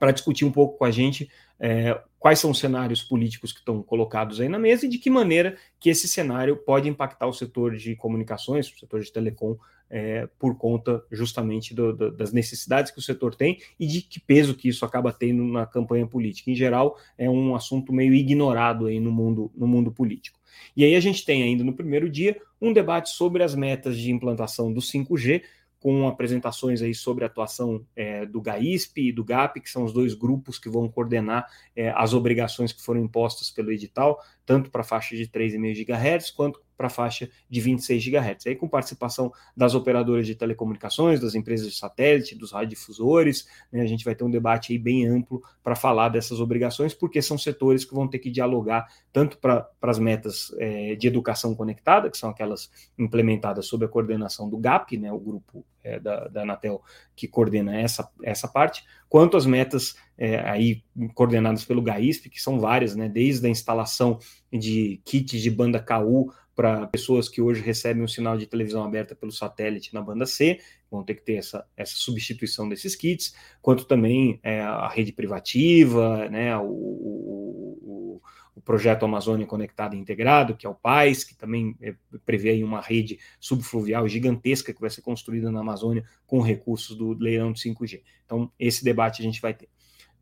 para 0.00 0.12
discutir 0.12 0.46
um 0.46 0.50
pouco 0.50 0.78
com 0.78 0.84
a 0.86 0.90
gente 0.90 1.30
é, 1.60 2.00
quais 2.18 2.38
são 2.38 2.50
os 2.50 2.58
cenários 2.58 3.02
políticos 3.02 3.52
que 3.52 3.58
estão 3.58 3.82
colocados 3.82 4.40
aí 4.40 4.48
na 4.48 4.58
mesa 4.58 4.86
e 4.86 4.88
de 4.88 4.98
que 4.98 5.10
maneira 5.10 5.58
que 5.78 5.90
esse 5.90 6.08
cenário 6.08 6.56
pode 6.56 6.88
impactar 6.88 7.26
o 7.26 7.34
setor 7.34 7.76
de 7.76 7.94
comunicações, 7.94 8.66
o 8.66 8.78
setor 8.78 9.02
de 9.02 9.12
telecom, 9.12 9.56
é, 9.90 10.26
por 10.38 10.56
conta 10.56 11.04
justamente 11.10 11.74
do, 11.74 11.92
do, 11.92 12.10
das 12.10 12.32
necessidades 12.32 12.90
que 12.90 12.98
o 12.98 13.02
setor 13.02 13.34
tem 13.34 13.58
e 13.78 13.86
de 13.86 14.00
que 14.00 14.18
peso 14.18 14.54
que 14.54 14.68
isso 14.68 14.84
acaba 14.86 15.12
tendo 15.12 15.44
na 15.44 15.66
campanha 15.66 16.06
política. 16.06 16.50
Em 16.50 16.54
geral, 16.54 16.96
é 17.18 17.28
um 17.28 17.54
assunto 17.54 17.92
meio 17.92 18.14
ignorado 18.14 18.86
aí 18.86 18.98
no 18.98 19.12
mundo, 19.12 19.50
no 19.54 19.66
mundo 19.66 19.92
político. 19.92 20.40
E 20.76 20.84
aí 20.84 20.94
a 20.94 21.00
gente 21.00 21.24
tem 21.24 21.42
ainda 21.42 21.62
no 21.62 21.74
primeiro 21.74 22.08
dia 22.08 22.40
um 22.60 22.72
debate 22.72 23.10
sobre 23.10 23.42
as 23.42 23.54
metas 23.54 23.96
de 23.98 24.10
implantação 24.10 24.72
do 24.72 24.80
5G, 24.80 25.42
com 25.80 26.06
apresentações 26.06 26.82
aí 26.82 26.94
sobre 26.94 27.24
a 27.24 27.26
atuação 27.26 27.84
é, 27.96 28.26
do 28.26 28.40
GAISP 28.40 29.08
e 29.08 29.12
do 29.12 29.24
GAP, 29.24 29.60
que 29.60 29.70
são 29.70 29.82
os 29.82 29.92
dois 29.92 30.12
grupos 30.12 30.58
que 30.58 30.68
vão 30.68 30.88
coordenar 30.88 31.46
é, 31.74 31.90
as 31.96 32.12
obrigações 32.12 32.70
que 32.70 32.82
foram 32.82 33.00
impostas 33.00 33.50
pelo 33.50 33.72
edital, 33.72 34.20
tanto 34.44 34.70
para 34.70 34.82
a 34.82 34.84
faixa 34.84 35.16
de 35.16 35.26
3,5 35.26 35.86
GHz 35.86 36.30
quanto 36.32 36.60
para 36.80 36.86
a 36.86 36.90
faixa 36.90 37.28
de 37.48 37.60
26 37.60 38.02
GHz. 38.02 38.46
Aí 38.46 38.56
com 38.56 38.66
participação 38.66 39.30
das 39.54 39.74
operadoras 39.74 40.26
de 40.26 40.34
telecomunicações, 40.34 41.20
das 41.20 41.34
empresas 41.34 41.70
de 41.70 41.76
satélite, 41.76 42.34
dos 42.34 42.52
radiodifusores, 42.52 43.46
né, 43.70 43.82
a 43.82 43.86
gente 43.86 44.02
vai 44.02 44.14
ter 44.14 44.24
um 44.24 44.30
debate 44.30 44.72
aí 44.72 44.78
bem 44.78 45.06
amplo 45.06 45.42
para 45.62 45.76
falar 45.76 46.08
dessas 46.08 46.40
obrigações, 46.40 46.94
porque 46.94 47.20
são 47.20 47.36
setores 47.36 47.84
que 47.84 47.94
vão 47.94 48.08
ter 48.08 48.18
que 48.18 48.30
dialogar 48.30 48.86
tanto 49.12 49.36
para 49.36 49.70
as 49.82 49.98
metas 49.98 50.54
é, 50.58 50.94
de 50.94 51.06
educação 51.06 51.54
conectada, 51.54 52.10
que 52.10 52.16
são 52.16 52.30
aquelas 52.30 52.70
implementadas 52.98 53.66
sob 53.66 53.84
a 53.84 53.88
coordenação 53.88 54.48
do 54.48 54.56
GAP, 54.56 54.96
né, 54.96 55.12
o 55.12 55.18
grupo 55.18 55.64
é, 55.82 55.98
da, 55.98 56.28
da 56.28 56.42
Anatel 56.42 56.82
que 57.14 57.28
coordena 57.28 57.78
essa, 57.78 58.08
essa 58.22 58.48
parte, 58.48 58.84
quanto 59.08 59.36
as 59.36 59.46
metas 59.46 59.94
é, 60.16 60.38
aí 60.40 60.82
coordenadas 61.14 61.64
pelo 61.64 61.82
GAISP, 61.82 62.30
que 62.30 62.40
são 62.40 62.60
várias, 62.60 62.94
né, 62.94 63.08
desde 63.08 63.46
a 63.46 63.50
instalação 63.50 64.18
de 64.52 65.00
kits 65.04 65.40
de 65.40 65.50
banda 65.50 65.80
KU 65.80 66.32
para 66.54 66.86
pessoas 66.88 67.28
que 67.28 67.40
hoje 67.40 67.62
recebem 67.62 68.02
um 68.02 68.08
sinal 68.08 68.36
de 68.36 68.46
televisão 68.46 68.84
aberta 68.84 69.14
pelo 69.14 69.32
satélite 69.32 69.94
na 69.94 70.02
banda 70.02 70.26
C, 70.26 70.58
vão 70.90 71.04
ter 71.04 71.14
que 71.14 71.22
ter 71.22 71.34
essa, 71.34 71.66
essa 71.76 71.94
substituição 71.94 72.68
desses 72.68 72.96
kits, 72.96 73.34
quanto 73.62 73.84
também 73.84 74.40
é, 74.42 74.60
a 74.60 74.88
rede 74.88 75.12
privativa, 75.12 76.28
né, 76.28 76.56
o, 76.56 76.64
o, 76.64 78.22
o, 78.54 78.60
projeto 78.60 79.04
Amazônia 79.04 79.46
Conectada 79.46 79.94
e 79.94 79.98
Integrado, 79.98 80.56
que 80.56 80.66
é 80.66 80.70
o 80.70 80.74
PAIS, 80.74 81.24
que 81.24 81.34
também 81.34 81.76
é, 81.80 81.94
prevê 82.26 82.62
uma 82.62 82.80
rede 82.80 83.18
subfluvial 83.38 84.06
gigantesca 84.08 84.72
que 84.72 84.80
vai 84.80 84.90
ser 84.90 85.02
construída 85.02 85.50
na 85.50 85.60
Amazônia 85.60 86.04
com 86.26 86.40
recursos 86.40 86.96
do 86.96 87.14
leilão 87.14 87.52
de 87.52 87.60
5G. 87.60 88.02
Então, 88.24 88.50
esse 88.58 88.84
debate 88.84 89.22
a 89.22 89.24
gente 89.24 89.40
vai 89.40 89.54
ter. 89.54 89.68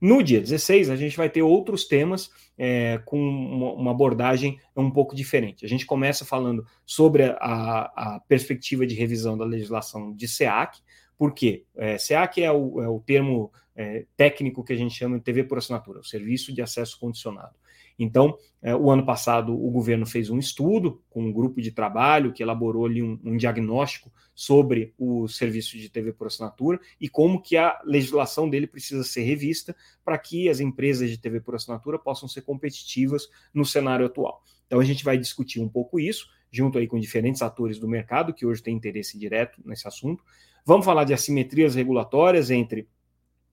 No 0.01 0.23
dia 0.23 0.41
16, 0.41 0.91
a 0.91 0.97
gente 0.97 1.17
vai 1.17 1.29
ter 1.29 1.43
outros 1.43 1.85
temas 1.85 2.31
é, 2.57 3.01
com 3.05 3.19
uma 3.19 3.91
abordagem 3.91 4.59
um 4.77 4.91
pouco 4.91 5.15
diferente. 5.15 5.65
A 5.65 5.69
gente 5.69 5.85
começa 5.85 6.25
falando 6.25 6.65
sobre 6.87 7.25
a, 7.25 7.35
a 7.37 8.21
perspectiva 8.29 8.87
de 8.87 8.95
revisão 8.95 9.37
da 9.37 9.45
legislação 9.45 10.13
de 10.13 10.29
SEAC, 10.29 10.79
porque 11.17 11.65
é, 11.77 11.99
SEAC 11.99 12.43
é 12.43 12.53
o, 12.53 12.81
é 12.81 12.89
o 12.89 13.01
termo 13.01 13.53
é, 13.75 14.05
técnico 14.17 14.65
que 14.65 14.73
a 14.73 14.77
gente 14.77 14.95
chama 14.95 15.19
de 15.19 15.25
TV 15.25 15.45
por 15.45 15.59
assinatura, 15.59 16.01
o 16.01 16.05
Serviço 16.05 16.53
de 16.53 16.63
Acesso 16.63 16.99
Condicionado. 16.99 17.55
Então, 17.99 18.39
é, 18.63 18.75
o 18.75 18.91
ano 18.91 19.05
passado, 19.05 19.53
o 19.53 19.71
governo 19.71 20.07
fez 20.07 20.31
um 20.31 20.39
estudo 20.39 21.03
com 21.11 21.25
um 21.25 21.33
grupo 21.33 21.61
de 21.61 21.73
trabalho 21.73 22.33
que 22.33 22.43
elaborou 22.43 22.87
ali 22.87 23.03
um, 23.03 23.19
um, 23.25 23.37
diagnóstico 23.37 24.13
sobre 24.35 24.95
o 24.97 25.27
serviço 25.27 25.77
de 25.77 25.89
TV 25.89 26.13
por 26.13 26.29
assinatura 26.29 26.79
e 27.01 27.09
como 27.09 27.43
que 27.43 27.57
a 27.57 27.81
legislação 27.85 28.49
dele 28.49 28.67
precisa 28.69 29.03
ser 29.03 29.23
revista 29.23 29.75
para 30.05 30.17
que 30.17 30.49
as 30.49 30.61
empresas 30.61 31.11
de 31.11 31.19
TV 31.19 31.41
por 31.41 31.57
assinatura 31.57 31.99
possam 31.99 32.29
ser 32.29 32.43
competitivas 32.43 33.29
no 33.53 33.65
cenário 33.65 34.07
atual. 34.07 34.43
Então, 34.67 34.79
a 34.79 34.85
gente 34.85 35.05
vai 35.05 35.19
discutir 35.19 35.61
um 35.61 35.69
pouco 35.69 35.99
isso, 35.99 36.29
junto 36.51 36.79
aí 36.79 36.87
com 36.87 37.01
diferentes 37.01 37.43
atores 37.43 37.79
do 37.79 37.89
mercado 37.89 38.33
que 38.33 38.47
hoje 38.47 38.63
têm 38.63 38.77
interesse 38.77 39.19
direto 39.19 39.61
nesse 39.65 39.89
assunto. 39.89 40.23
Vamos 40.65 40.85
falar 40.85 41.05
de 41.05 41.15
assimetrias 41.15 41.75
regulatórias 41.75 42.51
entre 42.51 42.87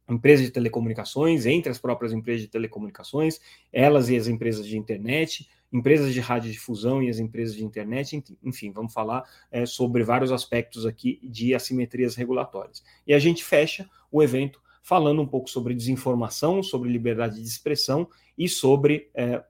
empresas 0.10 0.46
de 0.46 0.52
telecomunicações, 0.52 1.46
entre 1.46 1.72
as 1.72 1.80
próprias 1.80 2.14
empresas 2.14 2.42
de 2.42 2.48
telecomunicações, 2.48 3.40
elas 3.72 4.10
e 4.10 4.16
as 4.16 4.28
empresas 4.28 4.66
de 4.66 4.78
internet, 4.78 5.50
empresas 5.72 6.14
de 6.14 6.20
radiodifusão 6.20 7.02
e 7.02 7.10
as 7.10 7.20
empresas 7.20 7.56
de 7.56 7.66
internet, 7.66 8.24
enfim, 8.44 8.72
vamos 8.72 8.94
falar 8.94 9.24
é, 9.52 9.66
sobre 9.66 10.04
vários 10.04 10.32
aspectos 10.32 10.86
aqui 10.86 11.20
de 11.24 11.54
assimetrias 11.54 12.16
regulatórias. 12.16 12.84
E 13.06 13.14
a 13.14 13.20
gente 13.20 13.44
fecha 13.44 13.90
o 14.12 14.22
evento 14.22 14.62
falando 14.82 15.22
um 15.22 15.28
pouco 15.28 15.50
sobre 15.50 15.74
desinformação, 15.74 16.62
sobre 16.62 16.90
liberdade 16.92 17.42
de 17.42 17.48
expressão 17.48 18.08
e 18.38 18.48
sobre 18.48 19.10
é, 19.16 19.44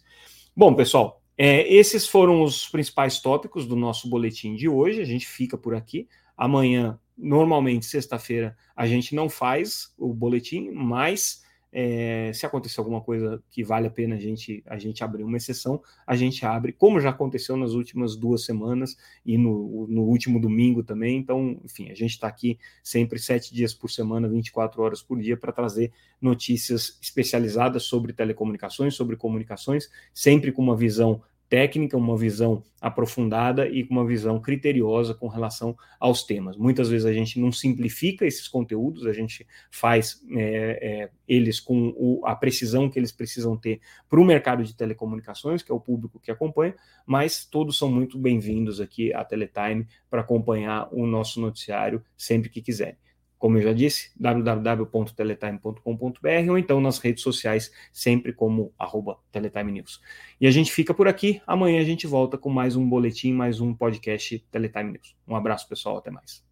Bom, 0.56 0.74
pessoal, 0.74 1.20
é, 1.36 1.70
esses 1.70 2.08
foram 2.08 2.42
os 2.42 2.70
principais 2.70 3.20
tópicos 3.20 3.66
do 3.66 3.76
nosso 3.76 4.08
boletim 4.08 4.54
de 4.54 4.66
hoje. 4.66 5.02
A 5.02 5.04
gente 5.04 5.26
fica 5.26 5.58
por 5.58 5.74
aqui. 5.74 6.08
Amanhã, 6.38 6.98
normalmente, 7.16 7.86
sexta-feira, 7.86 8.56
a 8.74 8.86
gente 8.86 9.14
não 9.14 9.28
faz 9.28 9.92
o 9.98 10.12
boletim, 10.12 10.70
mas 10.70 11.44
É, 11.78 12.32
se 12.32 12.46
acontecer 12.46 12.80
alguma 12.80 13.02
coisa 13.02 13.42
que 13.50 13.62
vale 13.62 13.86
a 13.86 13.90
pena 13.90 14.14
a 14.14 14.18
gente, 14.18 14.62
a 14.66 14.78
gente 14.78 15.04
abrir 15.04 15.24
uma 15.24 15.36
exceção, 15.36 15.82
a 16.06 16.16
gente 16.16 16.46
abre, 16.46 16.72
como 16.72 17.00
já 17.00 17.10
aconteceu 17.10 17.54
nas 17.54 17.72
últimas 17.72 18.16
duas 18.16 18.46
semanas 18.46 18.96
e 19.26 19.36
no, 19.36 19.86
no 19.86 20.02
último 20.04 20.40
domingo 20.40 20.82
também. 20.82 21.18
Então, 21.18 21.60
enfim, 21.64 21.90
a 21.90 21.94
gente 21.94 22.12
está 22.12 22.28
aqui 22.28 22.58
sempre 22.82 23.18
sete 23.18 23.52
dias 23.52 23.74
por 23.74 23.90
semana, 23.90 24.26
24 24.26 24.80
horas 24.80 25.02
por 25.02 25.20
dia, 25.20 25.36
para 25.36 25.52
trazer 25.52 25.92
notícias 26.18 26.98
especializadas 27.02 27.82
sobre 27.82 28.14
telecomunicações, 28.14 28.94
sobre 28.94 29.14
comunicações, 29.16 29.90
sempre 30.14 30.52
com 30.52 30.62
uma 30.62 30.76
visão 30.76 31.20
técnica, 31.48 31.96
uma 31.96 32.16
visão 32.16 32.62
aprofundada 32.80 33.68
e 33.68 33.84
com 33.84 33.94
uma 33.94 34.06
visão 34.06 34.40
criteriosa 34.40 35.14
com 35.14 35.28
relação 35.28 35.76
aos 35.98 36.22
temas. 36.22 36.56
Muitas 36.56 36.88
vezes 36.88 37.06
a 37.06 37.12
gente 37.12 37.40
não 37.40 37.50
simplifica 37.50 38.26
esses 38.26 38.48
conteúdos, 38.48 39.06
a 39.06 39.12
gente 39.12 39.46
faz 39.70 40.22
é, 40.30 40.78
é, 41.04 41.10
eles 41.26 41.60
com 41.60 41.94
o, 41.96 42.24
a 42.24 42.34
precisão 42.34 42.88
que 42.88 42.98
eles 42.98 43.12
precisam 43.12 43.56
ter 43.56 43.80
para 44.08 44.20
o 44.20 44.24
mercado 44.24 44.64
de 44.64 44.74
telecomunicações, 44.74 45.62
que 45.62 45.72
é 45.72 45.74
o 45.74 45.80
público 45.80 46.20
que 46.20 46.30
acompanha, 46.30 46.74
mas 47.04 47.44
todos 47.44 47.78
são 47.78 47.90
muito 47.90 48.18
bem-vindos 48.18 48.80
aqui 48.80 49.12
à 49.12 49.24
Teletime 49.24 49.86
para 50.10 50.20
acompanhar 50.20 50.88
o 50.92 51.06
nosso 51.06 51.40
noticiário 51.40 52.02
sempre 52.16 52.48
que 52.48 52.60
quiserem 52.60 52.96
como 53.38 53.58
eu 53.58 53.62
já 53.62 53.72
disse, 53.72 54.10
www.teletime.com.br 54.16 56.50
ou 56.50 56.58
então 56.58 56.80
nas 56.80 56.98
redes 56.98 57.22
sociais, 57.22 57.70
sempre 57.92 58.32
como 58.32 58.72
arroba 58.78 59.18
Teletime 59.30 59.72
News. 59.72 60.00
E 60.40 60.46
a 60.46 60.50
gente 60.50 60.72
fica 60.72 60.94
por 60.94 61.08
aqui. 61.08 61.42
Amanhã 61.46 61.80
a 61.80 61.84
gente 61.84 62.06
volta 62.06 62.38
com 62.38 62.48
mais 62.48 62.76
um 62.76 62.88
boletim, 62.88 63.32
mais 63.32 63.60
um 63.60 63.74
podcast 63.74 64.38
Teletime 64.50 64.92
News. 64.92 65.14
Um 65.26 65.36
abraço, 65.36 65.68
pessoal. 65.68 65.98
Até 65.98 66.10
mais. 66.10 66.45